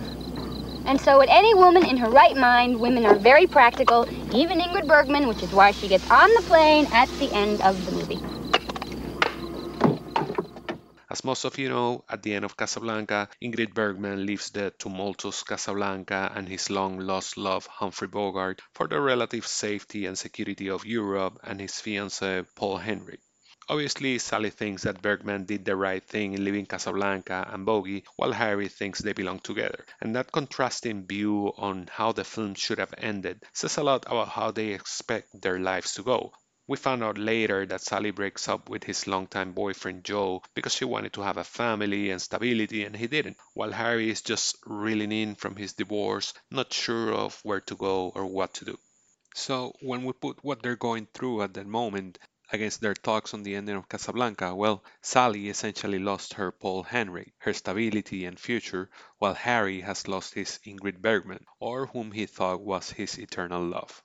And 0.87 0.99
so, 0.99 1.19
with 1.19 1.29
any 1.31 1.55
woman 1.55 1.85
in 1.85 1.99
her 1.99 2.09
right 2.09 2.37
mind, 2.37 2.81
women 2.81 3.05
are 3.05 3.15
very 3.15 3.47
practical, 3.47 4.07
even 4.35 4.59
Ingrid 4.61 4.87
Bergman, 4.87 5.29
which 5.29 5.43
is 5.43 5.53
why 5.53 5.71
she 5.71 5.89
gets 5.89 6.07
on 6.11 6.31
the 6.35 6.43
plane 6.43 6.89
at 6.93 7.11
the 7.19 7.31
end 7.33 7.61
of 7.61 7.85
the 7.85 7.93
movie. 7.93 8.21
As 11.15 11.23
most 11.23 11.45
of 11.45 11.59
you 11.59 11.69
know, 11.69 12.05
at 12.09 12.25
the 12.25 12.35
end 12.35 12.45
of 12.45 12.57
Casablanca, 12.57 13.29
Ingrid 13.41 13.73
Bergman 13.73 14.27
leaves 14.27 14.51
the 14.51 14.73
tumultuous 14.73 15.45
Casablanca 15.45 16.33
and 16.35 16.49
his 16.49 16.71
long 16.71 16.99
lost 16.99 17.37
love, 17.37 17.67
Humphrey 17.67 18.09
Bogart, 18.09 18.61
for 18.73 18.89
the 18.89 19.01
relative 19.01 19.47
safety 19.47 20.07
and 20.07 20.19
security 20.19 20.69
of 20.69 20.85
Europe 20.85 21.39
and 21.45 21.61
his 21.61 21.75
fiancé, 21.75 22.45
Paul 22.57 22.81
Henreid. 22.81 23.21
Obviously, 23.69 24.19
Sally 24.19 24.51
thinks 24.51 24.83
that 24.83 25.03
Bergman 25.03 25.45
did 25.45 25.65
the 25.65 25.77
right 25.77 26.03
thing 26.03 26.35
in 26.35 26.45
leaving 26.45 26.67
Casablanca 26.67 27.49
and 27.49 27.65
Bogey, 27.65 28.03
while 28.17 28.33
Harry 28.33 28.67
thinks 28.67 28.99
they 28.99 29.13
belong 29.13 29.39
together. 29.39 29.87
And 30.01 30.17
that 30.17 30.33
contrasting 30.33 31.07
view 31.07 31.53
on 31.57 31.89
how 31.93 32.11
the 32.11 32.25
film 32.25 32.57
should 32.57 32.79
have 32.79 32.93
ended 32.99 33.41
says 33.53 33.77
a 33.77 33.85
lot 33.85 34.05
about 34.07 34.31
how 34.31 34.51
they 34.51 34.71
expect 34.71 35.41
their 35.41 35.61
lives 35.61 35.95
to 35.95 36.03
go. 36.03 36.33
We 36.67 36.77
found 36.77 37.03
out 37.03 37.19
later 37.19 37.67
that 37.67 37.81
Sally 37.81 38.11
breaks 38.11 38.49
up 38.49 38.69
with 38.69 38.85
his 38.85 39.07
longtime 39.07 39.53
boyfriend 39.53 40.05
Joe 40.05 40.43
because 40.55 40.75
she 40.75 40.85
wanted 40.85 41.13
to 41.15 41.23
have 41.23 41.37
a 41.37 41.45
family 41.45 42.11
and 42.11 42.23
stability 42.23 42.85
and 42.85 42.97
he 42.97 43.07
didn't, 43.07 43.37
while 43.55 43.73
Harry 43.73 44.11
is 44.11 44.23
just 44.23 44.57
reeling 44.67 45.13
in 45.13 45.35
from 45.35 45.57
his 45.57 45.73
divorce, 45.73 46.35
not 46.51 46.73
sure 46.73 47.13
of 47.13 47.39
where 47.45 47.61
to 47.63 47.77
go 47.77 48.11
or 48.15 48.27
what 48.27 48.55
to 48.55 48.65
do. 48.65 48.79
So 49.35 49.75
when 49.81 50.05
we 50.05 50.13
put 50.13 50.43
what 50.45 50.63
they're 50.63 50.77
going 50.77 51.07
through 51.13 51.43
at 51.43 51.55
that 51.55 51.67
moment 51.67 52.19
against 52.51 52.81
their 52.81 52.95
talks 52.95 53.35
on 53.35 53.43
the 53.43 53.57
ending 53.57 53.77
of 53.77 53.89
Casablanca, 53.89 54.55
well, 54.55 54.85
Sally 55.03 55.49
essentially 55.49 55.99
lost 55.99 56.35
her 56.35 56.53
Paul 56.53 56.85
Henreid, 56.85 57.33
her 57.39 57.53
stability 57.53 58.25
and 58.25 58.41
future, 58.41 58.91
while 59.19 59.35
Harry 59.35 59.81
has 59.81 60.09
lost 60.09 60.35
his 60.35 60.61
Ingrid 60.65 61.03
Bergman, 61.03 61.45
or 61.59 61.89
whom 61.89 62.13
he 62.13 62.27
thought 62.27 62.61
was 62.61 62.91
his 62.91 63.19
eternal 63.19 63.63
love. 63.63 64.03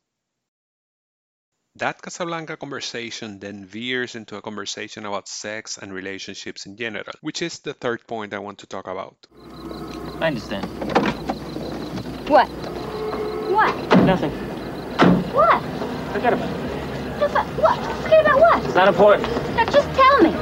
That 1.79 2.01
Casablanca 2.01 2.57
conversation 2.57 3.39
then 3.39 3.63
veers 3.63 4.13
into 4.13 4.36
a 4.36 4.41
conversation 4.41 5.05
about 5.05 5.29
sex 5.29 5.77
and 5.77 5.93
relationships 5.93 6.65
in 6.65 6.75
general, 6.75 7.13
which 7.21 7.41
is 7.41 7.59
the 7.59 7.74
third 7.74 8.05
point 8.05 8.33
I 8.33 8.39
want 8.39 8.57
to 8.59 8.67
talk 8.67 8.86
about. 8.86 9.15
I 10.19 10.27
understand. 10.27 10.65
What? 12.27 12.48
What? 13.48 13.74
Nothing. 14.03 14.31
What? 15.31 15.63
Forget 16.12 16.33
about 16.33 16.50
it. 16.50 17.19
No, 17.21 17.27
but 17.29 17.45
What? 17.63 18.03
Forget 18.03 18.25
about 18.25 18.39
what? 18.41 18.65
It's 18.65 18.75
not 18.75 18.88
important. 18.89 19.29
Now, 19.55 19.63
just 19.63 19.88
tell 19.95 20.21
me. 20.21 20.36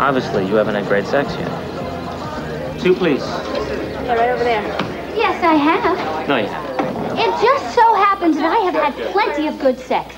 Obviously, 0.00 0.46
you 0.46 0.54
haven't 0.54 0.76
had 0.76 0.86
great 0.86 1.04
sex 1.04 1.30
yet. 1.36 2.80
Two, 2.80 2.94
please. 2.94 3.20
Yeah, 3.20 4.14
right 4.14 4.30
over 4.30 4.44
there. 4.44 4.62
Yes, 5.14 5.44
I 5.44 5.56
have. 5.56 6.26
No, 6.26 6.36
you 6.38 6.46
haven't. 6.46 6.71
It 7.14 7.42
just 7.42 7.74
so 7.74 7.94
happens 7.94 8.36
that 8.36 8.46
I 8.46 8.70
have 8.70 8.74
had 8.74 9.12
plenty 9.12 9.46
of 9.46 9.58
good 9.60 9.78
sex. 9.78 10.14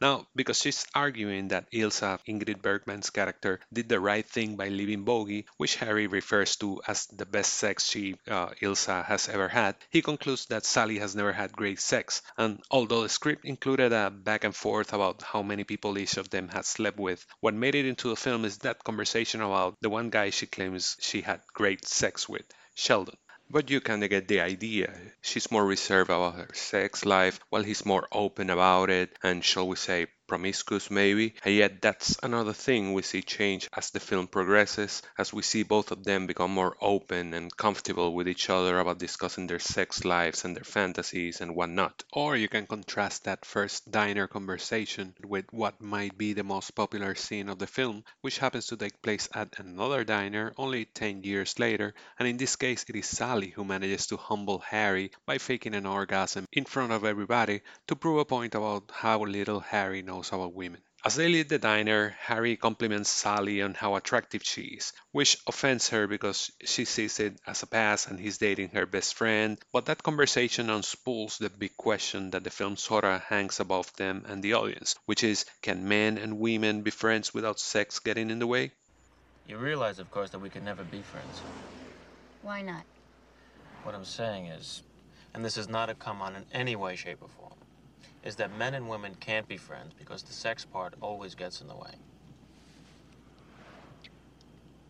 Now, 0.00 0.26
because 0.34 0.58
she's 0.58 0.86
arguing 0.94 1.48
that 1.48 1.70
Ilsa, 1.72 2.20
Ingrid 2.26 2.62
Bergman's 2.62 3.10
character, 3.10 3.60
did 3.72 3.88
the 3.88 4.00
right 4.00 4.26
thing 4.26 4.56
by 4.56 4.68
leaving 4.68 5.04
Bogey, 5.04 5.46
which 5.58 5.76
Harry 5.76 6.06
refers 6.06 6.56
to 6.56 6.80
as 6.86 7.06
the 7.06 7.26
best 7.26 7.52
sex 7.54 7.88
she, 7.88 8.16
uh, 8.26 8.48
Ilsa, 8.62 9.04
has 9.04 9.28
ever 9.28 9.48
had, 9.48 9.76
he 9.90 10.00
concludes 10.00 10.46
that 10.46 10.64
Sally 10.64 10.98
has 10.98 11.14
never 11.14 11.32
had 11.32 11.52
great 11.52 11.80
sex. 11.80 12.22
And 12.38 12.62
although 12.70 13.02
the 13.02 13.10
script 13.10 13.44
included 13.44 13.92
a 13.92 14.10
back 14.10 14.44
and 14.44 14.56
forth 14.56 14.94
about 14.94 15.22
how 15.22 15.42
many 15.42 15.64
people 15.64 15.98
each 15.98 16.16
of 16.16 16.30
them 16.30 16.48
had 16.48 16.64
slept 16.64 16.98
with, 16.98 17.26
what 17.40 17.54
made 17.54 17.74
it 17.74 17.86
into 17.86 18.08
the 18.08 18.16
film 18.16 18.46
is 18.46 18.58
that 18.58 18.84
conversation 18.84 19.42
about 19.42 19.76
the 19.82 19.90
one 19.90 20.08
guy 20.08 20.30
she 20.30 20.46
claims 20.46 20.96
she 21.00 21.20
had 21.20 21.40
great 21.52 21.86
sex 21.86 22.26
with, 22.26 22.44
Sheldon. 22.74 23.16
But 23.50 23.68
you 23.68 23.82
kind 23.82 24.02
of 24.02 24.08
get 24.08 24.28
the 24.28 24.40
idea. 24.40 24.98
She's 25.20 25.50
more 25.50 25.66
reserved 25.66 26.08
about 26.08 26.36
her 26.36 26.48
sex 26.54 27.04
life, 27.04 27.38
while 27.50 27.62
he's 27.62 27.84
more 27.84 28.08
open 28.10 28.48
about 28.48 28.88
it, 28.88 29.14
and 29.22 29.44
shall 29.44 29.68
we 29.68 29.76
say, 29.76 30.06
promiscuous 30.30 30.92
maybe. 30.92 31.34
And 31.44 31.54
yet, 31.56 31.82
that's 31.82 32.16
another 32.22 32.52
thing 32.52 32.92
we 32.92 33.02
see 33.02 33.20
change 33.20 33.68
as 33.76 33.90
the 33.90 33.98
film 33.98 34.28
progresses, 34.28 35.02
as 35.18 35.32
we 35.32 35.42
see 35.42 35.64
both 35.64 35.90
of 35.90 36.04
them 36.04 36.28
become 36.28 36.52
more 36.52 36.76
open 36.80 37.34
and 37.34 37.54
comfortable 37.56 38.14
with 38.14 38.28
each 38.28 38.48
other 38.48 38.78
about 38.78 39.00
discussing 39.00 39.48
their 39.48 39.58
sex 39.58 40.04
lives 40.04 40.44
and 40.44 40.54
their 40.54 40.62
fantasies 40.62 41.40
and 41.40 41.56
whatnot. 41.56 42.04
Or 42.12 42.36
you 42.36 42.48
can 42.48 42.66
contrast 42.66 43.24
that 43.24 43.44
first 43.44 43.90
diner 43.90 44.28
conversation 44.28 45.14
with 45.24 45.46
what 45.50 45.80
might 45.80 46.16
be 46.16 46.32
the 46.32 46.44
most 46.44 46.76
popular 46.76 47.16
scene 47.16 47.48
of 47.48 47.58
the 47.58 47.66
film, 47.66 48.04
which 48.20 48.38
happens 48.38 48.68
to 48.68 48.76
take 48.76 49.02
place 49.02 49.28
at 49.34 49.58
another 49.58 50.04
diner 50.04 50.52
only 50.56 50.84
10 50.84 51.24
years 51.24 51.58
later, 51.58 51.92
and 52.20 52.28
in 52.28 52.36
this 52.36 52.54
case, 52.54 52.84
it 52.88 52.94
is 52.94 53.06
Sally 53.06 53.48
who 53.48 53.64
manages 53.64 54.06
to 54.06 54.16
humble 54.16 54.60
Harry 54.60 55.10
by 55.26 55.38
faking 55.38 55.74
an 55.74 55.86
orgasm 55.86 56.46
in 56.52 56.64
front 56.64 56.92
of 56.92 57.04
everybody 57.04 57.62
to 57.88 57.96
prove 57.96 58.18
a 58.18 58.24
point 58.24 58.54
about 58.54 58.92
how 58.94 59.24
little 59.24 59.60
Harry 59.60 60.02
knows 60.02 60.19
about 60.28 60.54
women. 60.54 60.82
As 61.02 61.16
they 61.16 61.28
leave 61.28 61.48
the 61.48 61.58
diner, 61.58 62.14
Harry 62.20 62.56
compliments 62.56 63.08
Sally 63.08 63.62
on 63.62 63.72
how 63.72 63.96
attractive 63.96 64.42
she 64.44 64.62
is, 64.62 64.92
which 65.12 65.38
offends 65.46 65.88
her 65.88 66.06
because 66.06 66.50
she 66.62 66.84
sees 66.84 67.18
it 67.20 67.40
as 67.46 67.62
a 67.62 67.66
pass 67.66 68.06
and 68.06 68.20
he's 68.20 68.36
dating 68.36 68.70
her 68.70 68.84
best 68.84 69.14
friend. 69.14 69.58
But 69.72 69.86
that 69.86 70.02
conversation 70.02 70.68
unspools 70.68 71.38
the 71.38 71.48
big 71.48 71.74
question 71.78 72.30
that 72.32 72.44
the 72.44 72.50
film 72.50 72.76
sorta 72.76 73.22
hangs 73.26 73.60
above 73.60 73.90
them 73.96 74.26
and 74.28 74.42
the 74.42 74.52
audience, 74.52 74.94
which 75.06 75.24
is 75.24 75.46
can 75.62 75.88
men 75.88 76.18
and 76.18 76.38
women 76.38 76.82
be 76.82 76.90
friends 76.90 77.32
without 77.32 77.58
sex 77.58 77.98
getting 78.00 78.30
in 78.30 78.38
the 78.38 78.46
way? 78.46 78.72
You 79.46 79.56
realize, 79.56 79.98
of 79.98 80.10
course, 80.10 80.30
that 80.30 80.38
we 80.40 80.50
could 80.50 80.64
never 80.64 80.84
be 80.84 81.00
friends. 81.00 81.40
Why 82.42 82.60
not? 82.60 82.84
What 83.84 83.94
I'm 83.94 84.04
saying 84.04 84.46
is, 84.46 84.82
and 85.32 85.42
this 85.42 85.56
is 85.56 85.68
not 85.68 85.88
a 85.88 85.94
come 85.94 86.20
on 86.20 86.36
in 86.36 86.44
any 86.52 86.76
way, 86.76 86.94
shape, 86.96 87.22
or 87.22 87.28
form, 87.28 87.54
is 88.24 88.36
that 88.36 88.56
men 88.56 88.74
and 88.74 88.88
women 88.88 89.14
can't 89.20 89.48
be 89.48 89.56
friends 89.56 89.92
because 89.98 90.22
the 90.22 90.32
sex 90.32 90.64
part 90.64 90.94
always 91.00 91.34
gets 91.34 91.60
in 91.60 91.68
the 91.68 91.76
way. 91.76 91.92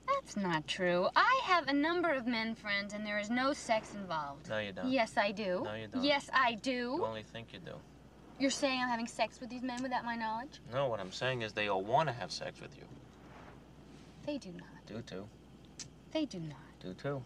That's 0.06 0.36
not 0.36 0.66
true. 0.66 1.08
I 1.16 1.40
have 1.44 1.68
a 1.68 1.72
number 1.72 2.10
of 2.10 2.26
men 2.26 2.54
friends 2.54 2.92
and 2.92 3.06
there 3.06 3.18
is 3.18 3.30
no 3.30 3.52
sex 3.52 3.94
involved. 3.94 4.48
No, 4.48 4.58
you 4.58 4.72
don't. 4.72 4.90
Yes, 4.90 5.16
I 5.16 5.32
do. 5.32 5.62
No, 5.64 5.74
you 5.74 5.86
don't. 5.86 6.04
Yes, 6.04 6.28
I 6.32 6.54
do. 6.54 6.70
You 6.70 7.04
only 7.04 7.22
think 7.22 7.52
you 7.52 7.58
do. 7.58 7.74
You're 8.38 8.50
saying 8.50 8.80
I'm 8.80 8.88
having 8.88 9.06
sex 9.06 9.40
with 9.40 9.50
these 9.50 9.62
men 9.62 9.82
without 9.82 10.04
my 10.04 10.16
knowledge? 10.16 10.60
No, 10.72 10.88
what 10.88 10.98
I'm 10.98 11.12
saying 11.12 11.42
is 11.42 11.52
they 11.52 11.68
all 11.68 11.82
want 11.82 12.08
to 12.08 12.14
have 12.14 12.32
sex 12.32 12.60
with 12.60 12.76
you. 12.76 12.84
They 14.26 14.38
do 14.38 14.50
not. 14.52 14.86
Do 14.86 15.02
too. 15.02 15.26
They 16.12 16.24
do 16.24 16.40
not. 16.40 16.56
Do 16.82 16.94
too. 16.94 17.22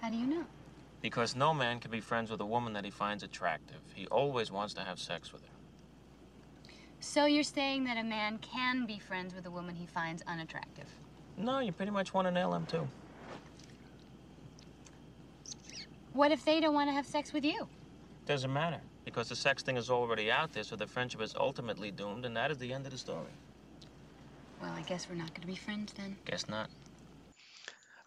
How 0.00 0.10
do 0.10 0.16
you 0.16 0.26
know? 0.26 0.44
Because 1.06 1.36
no 1.36 1.54
man 1.54 1.78
can 1.78 1.92
be 1.92 2.00
friends 2.00 2.32
with 2.32 2.40
a 2.40 2.44
woman 2.44 2.72
that 2.72 2.84
he 2.84 2.90
finds 2.90 3.22
attractive. 3.22 3.76
He 3.94 4.08
always 4.08 4.50
wants 4.50 4.74
to 4.74 4.80
have 4.80 4.98
sex 4.98 5.32
with 5.32 5.42
her. 5.42 5.54
So 6.98 7.26
you're 7.26 7.44
saying 7.44 7.84
that 7.84 7.96
a 7.96 8.02
man 8.02 8.38
can 8.38 8.86
be 8.86 8.98
friends 8.98 9.32
with 9.32 9.46
a 9.46 9.50
woman 9.52 9.76
he 9.76 9.86
finds 9.86 10.24
unattractive? 10.26 10.88
No, 11.36 11.60
you 11.60 11.70
pretty 11.70 11.92
much 11.92 12.12
want 12.12 12.26
to 12.26 12.32
nail 12.32 12.52
him 12.52 12.66
too. 12.66 12.88
What 16.12 16.32
if 16.32 16.44
they 16.44 16.60
don't 16.60 16.74
want 16.74 16.88
to 16.90 16.92
have 16.92 17.06
sex 17.06 17.32
with 17.32 17.44
you? 17.44 17.68
Doesn't 18.26 18.52
matter. 18.52 18.80
Because 19.04 19.28
the 19.28 19.36
sex 19.36 19.62
thing 19.62 19.76
is 19.76 19.88
already 19.88 20.32
out 20.32 20.52
there, 20.52 20.64
so 20.64 20.74
the 20.74 20.88
friendship 20.88 21.22
is 21.22 21.36
ultimately 21.38 21.92
doomed, 21.92 22.24
and 22.24 22.36
that 22.36 22.50
is 22.50 22.58
the 22.58 22.72
end 22.72 22.84
of 22.84 22.90
the 22.90 22.98
story. 22.98 23.36
Well, 24.60 24.72
I 24.72 24.82
guess 24.82 25.08
we're 25.08 25.14
not 25.14 25.28
going 25.28 25.42
to 25.42 25.46
be 25.46 25.54
friends 25.54 25.92
then. 25.92 26.16
Guess 26.24 26.48
not. 26.48 26.68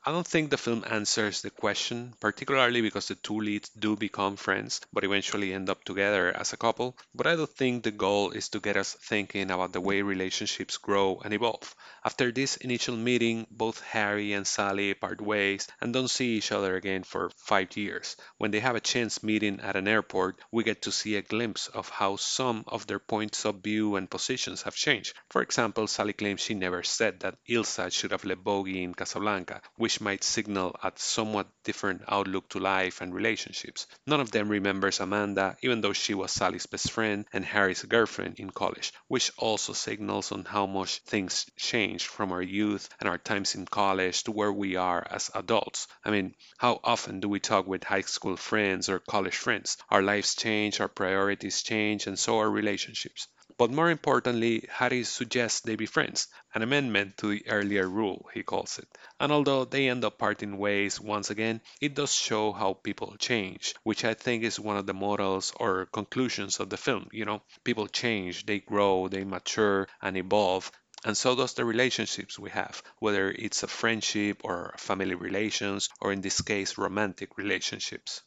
I 0.09 0.11
don't 0.11 0.25
think 0.25 0.49
the 0.49 0.57
film 0.57 0.83
answers 0.89 1.43
the 1.43 1.51
question, 1.51 2.15
particularly 2.19 2.81
because 2.81 3.09
the 3.09 3.13
two 3.13 3.39
leads 3.39 3.69
do 3.69 3.95
become 3.95 4.37
friends, 4.37 4.81
but 4.91 5.03
eventually 5.03 5.53
end 5.53 5.69
up 5.69 5.83
together 5.83 6.35
as 6.35 6.51
a 6.51 6.57
couple. 6.57 6.97
But 7.13 7.27
I 7.27 7.35
do 7.35 7.45
think 7.45 7.83
the 7.83 7.91
goal 7.91 8.31
is 8.31 8.49
to 8.49 8.59
get 8.59 8.75
us 8.75 8.95
thinking 8.95 9.51
about 9.51 9.71
the 9.71 9.81
way 9.81 10.01
relationships 10.01 10.77
grow 10.77 11.21
and 11.23 11.31
evolve. 11.31 11.75
After 12.03 12.31
this 12.31 12.57
initial 12.57 12.95
meeting, 12.95 13.45
both 13.51 13.81
Harry 13.81 14.33
and 14.33 14.47
Sally 14.47 14.95
part 14.95 15.21
ways 15.21 15.67
and 15.79 15.93
don't 15.93 16.07
see 16.07 16.37
each 16.37 16.51
other 16.51 16.75
again 16.75 17.03
for 17.03 17.29
five 17.37 17.77
years. 17.77 18.15
When 18.39 18.49
they 18.49 18.61
have 18.61 18.75
a 18.75 18.79
chance 18.79 19.21
meeting 19.21 19.59
at 19.59 19.75
an 19.75 19.87
airport, 19.87 20.39
we 20.51 20.63
get 20.63 20.81
to 20.83 20.91
see 20.91 21.17
a 21.17 21.21
glimpse 21.21 21.67
of 21.67 21.89
how 21.89 22.15
some 22.15 22.63
of 22.65 22.87
their 22.87 22.97
points 22.97 23.45
of 23.45 23.61
view 23.61 23.95
and 23.95 24.09
positions 24.09 24.63
have 24.63 24.73
changed. 24.73 25.13
For 25.29 25.43
example, 25.43 25.85
Sally 25.85 26.13
claims 26.13 26.41
she 26.41 26.55
never 26.55 26.81
said 26.81 27.19
that 27.19 27.37
Ilsa 27.47 27.91
should 27.91 28.09
have 28.09 28.25
left 28.25 28.43
Bogey 28.43 28.81
in 28.81 28.95
Casablanca, 28.95 29.61
which 29.75 29.99
might 30.01 30.24
signal 30.24 30.75
a 30.84 30.91
somewhat 30.96 31.48
different 31.63 32.03
outlook 32.08 32.50
to 32.50 32.60
life 32.60 33.01
and 33.01 33.13
relationships. 33.13 33.88
None 34.06 34.20
of 34.20 34.32
them 34.32 34.50
remembers 34.50 35.00
Amanda, 35.00 35.58
even 35.62 35.82
though 35.82 35.94
she 35.94 36.13
was 36.13 36.32
Sally's 36.32 36.65
best 36.65 36.91
friend 36.91 37.25
and 37.34 37.46
Harry's 37.46 37.84
girlfriend 37.84 38.39
in 38.39 38.50
college, 38.50 38.94
which 39.08 39.32
also 39.38 39.74
signals 39.74 40.32
on 40.32 40.46
how 40.46 40.65
much 40.65 41.00
things 41.00 41.46
changed 41.58 42.06
from 42.06 42.32
our 42.32 42.41
youth 42.41 42.89
and 43.00 43.10
our 43.10 43.18
times 43.18 43.56
in 43.56 43.65
college 43.65 44.24
to 44.24 44.32
where 44.32 44.53
we 44.53 44.75
are 44.75 45.06
as 45.10 45.32
adults. 45.36 45.88
I 46.03 46.12
mean, 46.12 46.36
how 46.58 46.79
often 46.84 47.20
do 47.20 47.29
we 47.29 47.39
talk 47.39 47.68
with 47.68 47.84
high 47.84 48.01
school 48.01 48.38
friends 48.38 48.89
or 48.89 49.00
college 49.00 49.36
friends? 49.36 49.77
Our 49.89 50.01
lives 50.01 50.36
change, 50.36 50.79
our 50.79 50.88
priorities 50.88 51.62
change, 51.63 52.08
and 52.08 52.18
so 52.18 52.38
our 52.39 52.50
relationships. 52.50 53.27
But 53.59 53.71
more 53.71 53.91
importantly, 53.91 54.67
Harry 54.72 55.03
suggests 55.03 55.59
they 55.59 55.75
be 55.75 55.85
friends, 55.85 56.29
an 56.55 56.61
amendment 56.61 57.17
to 57.17 57.27
the 57.31 57.48
earlier 57.50 57.89
rule, 57.89 58.29
he 58.33 58.41
calls 58.41 58.79
it. 58.79 58.87
And 59.19 59.33
although 59.33 59.65
they 59.65 59.89
end 59.89 60.05
up 60.05 60.17
parting 60.17 60.57
ways 60.57 60.98
once 60.98 61.29
again, 61.29 61.59
it 61.81 61.93
does 61.93 62.15
show 62.15 62.53
how 62.53 62.74
people 62.74 63.17
change, 63.19 63.75
which 63.83 64.05
I 64.05 64.13
think 64.13 64.45
is 64.45 64.61
one 64.61 64.77
of 64.77 64.85
the 64.85 64.93
morals 64.93 65.51
or 65.57 65.87
conclusions 65.87 66.61
of 66.61 66.69
the 66.69 66.77
film. 66.77 67.09
You 67.11 67.25
know, 67.25 67.41
people 67.65 67.87
change, 67.87 68.45
they 68.45 68.59
grow, 68.59 69.09
they 69.09 69.25
mature 69.25 69.89
and 70.01 70.15
evolve. 70.15 70.72
And 71.03 71.17
so 71.17 71.35
does 71.35 71.53
the 71.53 71.65
relationships 71.65 72.39
we 72.39 72.51
have, 72.51 72.81
whether 73.00 73.29
it's 73.29 73.63
a 73.63 73.67
friendship 73.67 74.39
or 74.45 74.74
family 74.77 75.15
relations, 75.15 75.89
or 76.00 76.13
in 76.13 76.22
this 76.22 76.39
case, 76.41 76.77
romantic 76.77 77.37
relationships. 77.37 78.22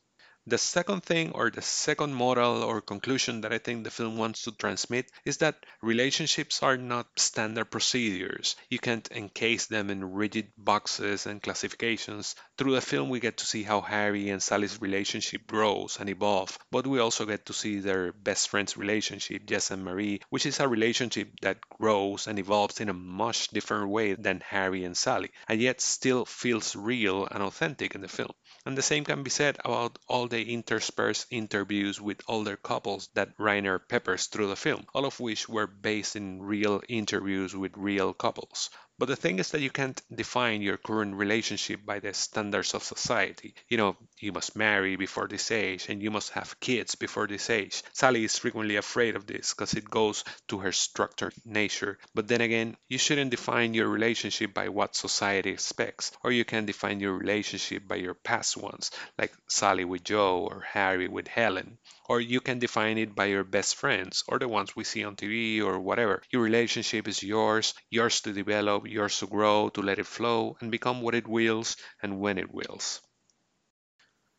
The 0.45 0.59
second 0.59 1.05
thing, 1.05 1.31
or 1.31 1.53
the 1.53 1.63
second 1.63 2.15
moral 2.15 2.65
or 2.65 2.81
conclusion 2.81 3.43
that 3.43 3.53
I 3.53 3.59
think 3.59 3.85
the 3.85 3.93
film 3.93 4.17
wants 4.17 4.43
to 4.43 4.51
transmit, 4.51 5.09
is 5.25 5.37
that 5.37 5.65
relationships 5.81 6.65
are 6.65 6.77
not 6.77 7.07
standard 7.17 7.71
procedures. 7.71 8.57
You 8.69 8.81
can't 8.81 9.09
encase 9.13 9.67
them 9.67 9.89
in 9.89 10.13
rigid 10.13 10.51
boxes 10.59 11.27
and 11.27 11.41
classifications. 11.41 12.35
Through 12.59 12.73
the 12.73 12.81
film, 12.81 13.09
we 13.09 13.21
get 13.21 13.37
to 13.37 13.47
see 13.47 13.63
how 13.63 13.83
Harry 13.83 14.31
and 14.31 14.43
Sally's 14.43 14.81
relationship 14.81 15.47
grows 15.47 15.99
and 16.01 16.11
evolves, 16.11 16.59
but 16.73 16.89
we 16.89 16.99
also 16.99 17.25
get 17.25 17.47
to 17.47 17.53
see 17.53 17.79
their 17.79 18.13
best 18.13 18.49
friend's 18.49 18.77
relationship, 18.77 19.47
Jess 19.47 19.71
and 19.71 19.85
Marie, 19.85 20.23
which 20.31 20.45
is 20.45 20.59
a 20.59 20.67
relationship 20.67 21.29
that 21.43 21.61
grows 21.79 22.27
and 22.27 22.41
evolves 22.41 22.81
in 22.81 22.89
a 22.89 22.95
much 22.95 23.49
different 23.51 23.91
way 23.91 24.15
than 24.15 24.43
Harry 24.49 24.85
and 24.85 24.97
Sally, 24.97 25.31
and 25.47 25.61
yet 25.61 25.81
still 25.81 26.25
feels 26.25 26.75
real 26.75 27.29
and 27.31 27.45
authentic 27.45 27.95
in 27.95 28.01
the 28.01 28.09
film. 28.09 28.33
And 28.67 28.77
the 28.77 28.83
same 28.83 29.05
can 29.05 29.23
be 29.23 29.31
said 29.31 29.59
about 29.65 29.99
all 30.09 30.29
the 30.33 30.53
interspersed 30.53 31.27
interviews 31.31 32.01
with 32.01 32.21
older 32.27 32.57
couples 32.57 33.09
that 33.14 33.38
Reiner 33.38 33.79
peppers 33.87 34.27
through 34.27 34.49
the 34.49 34.57
film, 34.57 34.87
all 34.95 35.05
of 35.05 35.21
which 35.21 35.49
were 35.49 35.68
based 35.68 36.16
in 36.16 36.42
real 36.42 36.83
interviews 36.88 37.55
with 37.55 37.77
real 37.77 38.14
couples. 38.14 38.71
But 38.99 39.09
the 39.09 39.17
thing 39.17 39.39
is 39.39 39.51
that 39.51 39.61
you 39.61 39.71
can't 39.71 40.01
define 40.15 40.63
your 40.63 40.77
current 40.77 41.17
relationship 41.17 41.85
by 41.85 41.99
the 41.99 42.15
standards 42.15 42.75
of 42.75 42.83
society. 42.83 43.55
You 43.69 43.77
know, 43.77 43.97
you 44.21 44.33
must 44.33 44.57
marry 44.57 44.97
before 44.97 45.29
this 45.29 45.51
age 45.51 45.89
and 45.89 46.03
you 46.03 46.11
must 46.11 46.31
have 46.31 46.61
kids 46.61 46.95
before 46.95 47.27
this 47.27 47.51
age. 47.51 47.83
Sally 47.93 48.25
is 48.25 48.39
frequently 48.39 48.77
afraid 48.77 49.17
of 49.17 49.27
this 49.27 49.55
because 49.55 49.75
it 49.75 49.91
goes 49.91 50.25
to 50.49 50.59
her 50.59 50.73
structured 50.73 51.35
nature. 51.45 51.99
But 52.15 52.29
then 52.29 52.41
again, 52.41 52.77
you 52.89 52.99
shouldn't 52.99 53.31
define 53.31 53.75
your 53.75 53.89
relationship 53.89 54.55
by 54.55 54.69
what 54.69 54.95
society 54.95 55.51
expects, 55.51 56.13
or 56.23 56.31
you 56.31 56.45
can 56.45 56.67
define 56.67 57.01
your 57.01 57.15
relationship 57.15 57.87
by 57.89 57.97
your 57.97 58.15
past 58.15 58.57
ones, 58.57 58.91
like 59.19 59.33
Sally 59.49 59.85
with 59.85 60.05
Joe 60.05 60.47
or 60.51 60.61
Harry 60.61 61.09
with 61.09 61.29
Helen. 61.29 61.79
Or 62.09 62.21
you 62.21 62.41
can 62.41 62.59
define 62.59 62.99
it 62.99 63.15
by 63.15 63.27
your 63.27 63.45
best 63.45 63.77
friends 63.77 64.25
or 64.29 64.38
the 64.38 64.49
ones 64.49 64.75
we 64.75 64.85
see 64.85 65.05
on 65.05 65.17
TV 65.17 65.62
or 65.62 65.79
whatever. 65.79 66.23
Your 66.31 66.43
relationship 66.43 67.09
is 67.09 67.23
yours, 67.23 67.75
yours 67.91 68.21
to 68.23 68.33
develop, 68.33 68.87
yours 68.87 69.19
to 69.21 69.27
grow, 69.27 69.69
to 69.71 69.83
let 69.83 69.99
it 69.99 70.07
flow 70.07 70.57
and 70.61 70.71
become 70.71 71.01
what 71.01 71.15
it 71.15 71.27
wills 71.27 71.77
and 72.03 72.21
when 72.21 72.38
it 72.38 72.53
wills. 72.53 73.01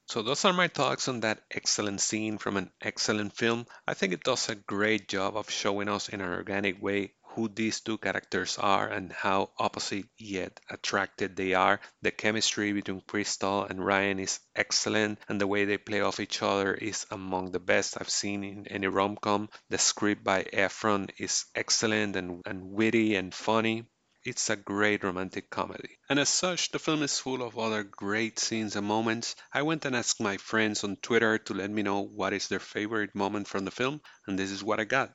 So 0.08 0.21
those 0.21 0.43
are 0.45 0.54
my 0.54 0.67
thoughts 0.67 1.08
on 1.08 1.21
that 1.21 1.43
excellent 1.49 2.02
scene 2.02 2.38
from 2.38 2.58
an 2.58 2.69
excellent 2.82 3.36
film. 3.36 3.65
I 3.88 3.93
think 3.93 4.13
it 4.13 4.23
does 4.23 4.49
a 4.49 4.56
great 4.56 5.08
job 5.08 5.38
of 5.38 5.49
showing 5.49 5.88
us 5.89 6.10
in 6.10 6.21
an 6.21 6.30
organic 6.32 6.82
way 6.82 7.15
who 7.34 7.48
these 7.48 7.82
two 7.82 7.98
characters 7.98 8.58
are 8.58 8.88
and 8.88 9.12
how 9.12 9.50
opposite 9.58 10.06
yet 10.17 10.60
attracted 10.69 11.36
they 11.36 11.54
are. 11.54 11.80
The 12.02 12.12
chemistry 12.12 12.74
between 12.74 13.02
Crystal 13.02 13.63
and 13.63 13.84
Ryan 13.84 14.19
is 14.19 14.39
excellent, 14.56 15.19
and 15.28 15.41
the 15.41 15.48
way 15.48 15.65
they 15.65 15.78
play 15.78 16.02
off 16.02 16.19
each 16.19 16.41
other 16.41 16.74
is 16.74 17.06
among 17.10 17.52
the 17.52 17.60
best 17.60 17.98
I've 18.00 18.10
seen 18.10 18.43
in 18.43 18.67
any 18.67 18.88
rom 18.88 19.17
com. 19.17 19.50
The 19.69 19.78
script 19.78 20.24
by 20.24 20.43
Ephron 20.54 21.10
is 21.17 21.46
excellent 21.56 22.15
and, 22.15 22.41
and 22.46 22.72
witty 22.72 23.15
and 23.15 23.34
funny. 23.34 23.86
It's 24.26 24.50
a 24.50 24.56
great 24.56 25.04
romantic 25.04 25.50
comedy. 25.50 25.98
And 26.10 26.17
as 26.17 26.30
such, 26.30 26.72
the 26.72 26.80
film 26.80 27.04
is 27.04 27.19
full 27.19 27.41
of 27.41 27.58
other 27.58 27.84
great 27.84 28.39
scenes 28.39 28.78
and 28.78 28.88
moments. 28.88 29.36
I 29.52 29.63
went 29.63 29.84
and 29.84 29.96
asked 29.96 30.22
my 30.22 30.38
friends 30.38 30.84
on 30.86 30.96
Twitter 30.96 31.39
to 31.39 31.54
let 31.54 31.69
me 31.69 31.82
know 31.84 32.02
what 32.02 32.32
is 32.32 32.48
their 32.48 32.62
favorite 32.62 33.15
moment 33.15 33.48
from 33.50 33.65
the 33.65 33.72
film, 33.72 34.02
and 34.26 34.39
this 34.39 34.52
is 34.52 34.63
what 34.63 34.80
I 34.80 34.86
got. 34.86 35.12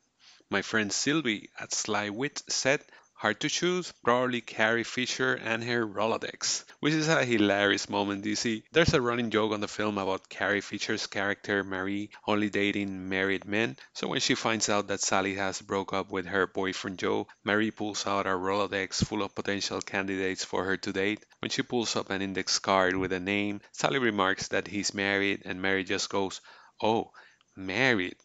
My 0.50 0.62
friend 0.62 0.92
Sylvie 0.92 1.50
at 1.58 1.72
Slywit 1.72 2.42
said, 2.50 2.82
Hard 3.20 3.40
to 3.40 3.48
choose, 3.48 3.92
probably 4.04 4.40
Carrie 4.40 4.84
Fisher 4.84 5.34
and 5.34 5.64
her 5.64 5.84
Rolodex, 5.84 6.64
which 6.78 6.94
is 6.94 7.08
a 7.08 7.24
hilarious 7.24 7.88
moment. 7.88 8.24
You 8.24 8.36
see, 8.36 8.62
there's 8.70 8.94
a 8.94 9.00
running 9.00 9.30
joke 9.30 9.50
on 9.50 9.60
the 9.60 9.66
film 9.66 9.98
about 9.98 10.28
Carrie 10.28 10.60
Fisher's 10.60 11.08
character 11.08 11.64
Marie 11.64 12.10
only 12.28 12.48
dating 12.48 13.08
married 13.08 13.44
men. 13.44 13.76
So 13.92 14.06
when 14.06 14.20
she 14.20 14.36
finds 14.36 14.68
out 14.68 14.86
that 14.86 15.00
Sally 15.00 15.34
has 15.34 15.60
broke 15.60 15.92
up 15.92 16.10
with 16.10 16.26
her 16.26 16.46
boyfriend 16.46 17.00
Joe, 17.00 17.26
Marie 17.42 17.72
pulls 17.72 18.06
out 18.06 18.28
a 18.28 18.30
Rolodex 18.30 19.04
full 19.04 19.24
of 19.24 19.34
potential 19.34 19.80
candidates 19.80 20.44
for 20.44 20.64
her 20.64 20.76
to 20.76 20.92
date. 20.92 21.26
When 21.40 21.50
she 21.50 21.62
pulls 21.62 21.96
up 21.96 22.10
an 22.10 22.22
index 22.22 22.60
card 22.60 22.94
with 22.94 23.12
a 23.12 23.18
name, 23.18 23.62
Sally 23.72 23.98
remarks 23.98 24.46
that 24.48 24.68
he's 24.68 24.94
married, 24.94 25.42
and 25.44 25.60
Mary 25.60 25.82
just 25.82 26.08
goes, 26.08 26.40
"Oh, 26.80 27.10
married." 27.56 28.16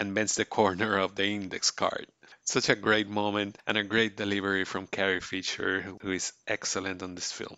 And 0.00 0.14
bends 0.14 0.34
the 0.34 0.44
corner 0.46 0.98
of 0.98 1.14
the 1.14 1.26
index 1.26 1.70
card. 1.70 2.06
Such 2.42 2.70
a 2.70 2.74
great 2.74 3.06
moment 3.06 3.58
and 3.66 3.76
a 3.76 3.84
great 3.84 4.16
delivery 4.16 4.64
from 4.64 4.88
Carrie 4.88 5.20
Fisher, 5.20 5.82
who 6.00 6.10
is 6.10 6.32
excellent 6.46 7.02
on 7.02 7.14
this 7.14 7.30
film. 7.30 7.56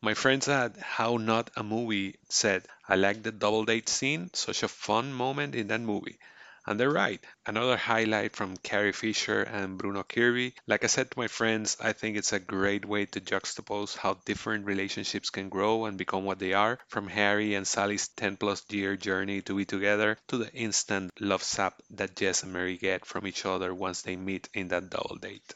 My 0.00 0.14
friends 0.14 0.48
at 0.48 0.78
How 0.78 1.18
Not 1.18 1.50
a 1.54 1.62
Movie 1.62 2.16
said, 2.30 2.66
I 2.88 2.96
like 2.96 3.22
the 3.22 3.30
double 3.30 3.64
date 3.66 3.88
scene, 3.90 4.30
such 4.32 4.62
a 4.62 4.68
fun 4.68 5.12
moment 5.12 5.54
in 5.54 5.68
that 5.68 5.82
movie. 5.82 6.18
And 6.66 6.80
they're 6.80 6.90
right. 6.90 7.24
Another 7.46 7.76
highlight 7.76 8.34
from 8.34 8.56
Carrie 8.56 8.92
Fisher 8.92 9.42
and 9.42 9.78
Bruno 9.78 10.02
Kirby. 10.02 10.54
Like 10.66 10.82
I 10.82 10.88
said 10.88 11.10
to 11.10 11.18
my 11.18 11.28
friends, 11.28 11.76
I 11.80 11.92
think 11.92 12.16
it's 12.16 12.32
a 12.32 12.40
great 12.40 12.84
way 12.84 13.06
to 13.06 13.20
juxtapose 13.20 13.96
how 13.96 14.14
different 14.24 14.66
relationships 14.66 15.30
can 15.30 15.48
grow 15.48 15.84
and 15.84 15.96
become 15.96 16.24
what 16.24 16.40
they 16.40 16.54
are, 16.54 16.80
from 16.88 17.06
Harry 17.06 17.54
and 17.54 17.68
Sally's 17.68 18.08
10 18.08 18.36
plus 18.36 18.64
year 18.70 18.96
journey 18.96 19.42
to 19.42 19.56
be 19.56 19.64
together 19.64 20.18
to 20.26 20.38
the 20.38 20.52
instant 20.52 21.12
love 21.20 21.44
sap 21.44 21.80
that 21.90 22.16
Jess 22.16 22.42
and 22.42 22.52
Mary 22.52 22.76
get 22.76 23.06
from 23.06 23.28
each 23.28 23.46
other 23.46 23.72
once 23.72 24.02
they 24.02 24.16
meet 24.16 24.48
in 24.52 24.68
that 24.68 24.90
double 24.90 25.16
date. 25.16 25.54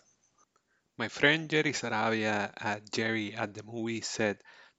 My 0.96 1.08
friend 1.08 1.48
Jerry 1.50 1.72
Sarabia 1.72 2.52
at 2.56 2.92
Jerry 2.92 3.34
at 3.34 3.54
the 3.54 3.62
movie 3.64 4.02
said, 4.02 4.38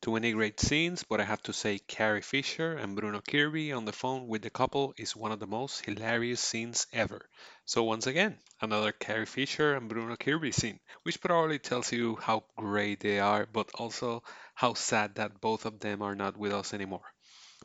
many 0.09 0.31
great 0.31 0.59
scenes, 0.59 1.03
but 1.03 1.21
I 1.21 1.25
have 1.25 1.43
to 1.43 1.53
say 1.53 1.77
Carrie 1.77 2.23
Fisher 2.23 2.73
and 2.73 2.95
Bruno 2.95 3.21
Kirby 3.21 3.71
on 3.71 3.85
the 3.85 3.91
phone 3.91 4.27
with 4.27 4.41
the 4.41 4.49
couple 4.49 4.95
is 4.97 5.15
one 5.15 5.31
of 5.31 5.39
the 5.39 5.45
most 5.45 5.85
hilarious 5.85 6.41
scenes 6.41 6.87
ever. 6.91 7.29
So 7.65 7.83
once 7.83 8.07
again, 8.07 8.39
another 8.59 8.91
Carrie 8.91 9.27
Fisher 9.27 9.75
and 9.75 9.87
Bruno 9.87 10.15
Kirby 10.15 10.51
scene, 10.51 10.79
which 11.03 11.21
probably 11.21 11.59
tells 11.59 11.91
you 11.91 12.15
how 12.15 12.45
great 12.55 13.01
they 13.01 13.19
are, 13.19 13.45
but 13.45 13.69
also 13.75 14.23
how 14.55 14.73
sad 14.73 15.13
that 15.15 15.39
both 15.39 15.65
of 15.65 15.79
them 15.79 16.01
are 16.01 16.15
not 16.15 16.35
with 16.35 16.53
us 16.53 16.73
anymore. 16.73 17.13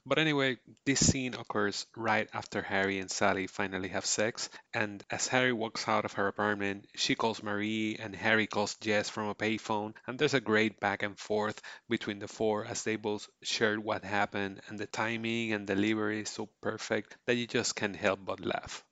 But 0.07 0.19
anyway, 0.19 0.57
this 0.87 1.07
scene 1.07 1.35
occurs 1.35 1.85
right 1.95 2.31
after 2.33 2.63
Harry 2.63 2.99
and 2.99 3.11
Sally 3.11 3.47
finally 3.47 3.89
have 3.91 4.07
sex, 4.07 4.49
and 4.73 5.05
as 5.11 5.29
Harry 5.29 5.53
walks 5.53 5.87
out 5.87 6.07
of 6.07 6.15
her 6.15 6.29
apartment, 6.29 6.87
she 6.95 7.15
calls 7.15 7.43
Marie 7.43 7.97
and 7.97 8.17
Harry 8.17 8.47
calls 8.47 8.77
Jess 8.77 9.11
from 9.11 9.29
a 9.29 9.35
payphone, 9.35 9.93
and 10.07 10.19
there's 10.19 10.33
a 10.33 10.41
great 10.41 10.81
back 10.81 11.03
and 11.03 11.19
forth 11.19 11.61
between 11.91 12.21
the 12.21 12.29
four 12.29 12.65
as 12.65 12.85
they 12.85 12.97
both 12.97 13.29
shared 13.43 13.81
what 13.85 14.03
happened, 14.03 14.63
and 14.69 14.79
the 14.79 14.87
timing 14.87 15.53
and 15.53 15.67
delivery 15.67 16.21
is 16.23 16.31
so 16.31 16.47
perfect 16.63 17.19
that 17.27 17.35
you 17.37 17.47
just 17.47 17.77
can't 17.77 17.97
help 17.97 18.25
but 18.25 18.41
laugh. 18.41 18.86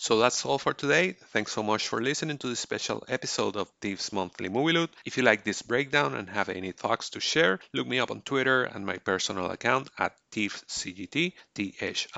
So 0.00 0.18
that's 0.18 0.46
all 0.46 0.56
for 0.56 0.72
today. 0.72 1.12
Thanks 1.12 1.52
so 1.52 1.62
much 1.62 1.86
for 1.86 2.00
listening 2.00 2.38
to 2.38 2.48
this 2.48 2.60
special 2.60 3.04
episode 3.06 3.54
of 3.56 3.68
Thieves 3.82 4.14
Monthly 4.14 4.48
Movie 4.48 4.72
Loot. 4.72 4.88
If 5.04 5.18
you 5.18 5.22
like 5.22 5.44
this 5.44 5.60
breakdown 5.60 6.14
and 6.14 6.30
have 6.30 6.48
any 6.48 6.72
thoughts 6.72 7.10
to 7.10 7.20
share, 7.20 7.60
look 7.74 7.86
me 7.86 7.98
up 7.98 8.10
on 8.10 8.22
Twitter 8.22 8.64
and 8.64 8.86
my 8.86 8.96
personal 8.96 9.50
account 9.50 9.90
at 9.98 10.16
ThiefCGT, 10.32 11.34
T-H-I-E-F-C-G-T, 11.54 12.16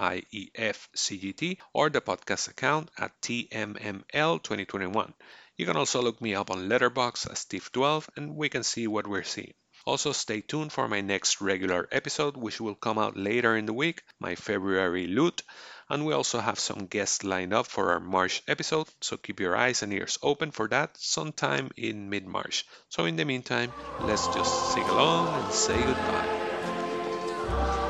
or 1.75 1.91
the 1.91 2.01
podcast 2.01 2.49
account 2.49 2.89
at 2.97 3.21
TMML2021. 3.21 5.13
You 5.57 5.67
can 5.67 5.77
also 5.77 6.03
look 6.03 6.23
me 6.23 6.37
up 6.37 6.53
on 6.53 6.69
Letterboxd 6.69 7.33
as 7.33 7.45
Thief12 7.47 8.09
and 8.17 8.37
we 8.37 8.49
can 8.49 8.63
see 8.63 8.87
what 8.87 9.09
we're 9.09 9.25
seeing. 9.25 9.55
Also, 9.85 10.13
stay 10.13 10.41
tuned 10.41 10.73
for 10.73 10.89
my 10.89 11.01
next 11.01 11.41
regular 11.41 11.89
episode, 11.93 12.37
which 12.37 12.61
will 12.61 12.75
come 12.75 12.99
out 12.99 13.17
later 13.17 13.57
in 13.57 13.67
the 13.67 13.73
week, 13.73 14.03
my 14.21 14.35
February 14.35 15.07
loot 15.07 15.43
and 15.93 16.07
we 16.07 16.15
also 16.15 16.41
have 16.41 16.59
some 16.59 16.87
guests 16.87 17.23
lined 17.23 17.53
up 17.53 17.67
for 17.67 17.91
our 17.93 18.01
March 18.01 18.43
episode, 18.49 18.89
so 19.03 19.19
keep 19.19 19.39
your 19.39 19.55
eyes 19.55 19.83
and 19.83 19.93
ears 19.93 20.19
open 20.23 20.51
for 20.51 20.67
that 20.67 20.97
sometime 20.97 21.71
in 21.77 22.09
mid 22.09 22.27
March. 22.27 22.65
So, 22.89 23.05
in 23.05 23.17
the 23.17 23.27
meantime, 23.27 23.75
let's 24.01 24.27
just 24.29 24.73
sing 24.73 24.89
along 24.89 25.27
and 25.37 25.53
say 25.53 25.85
goodbye. 25.85 27.82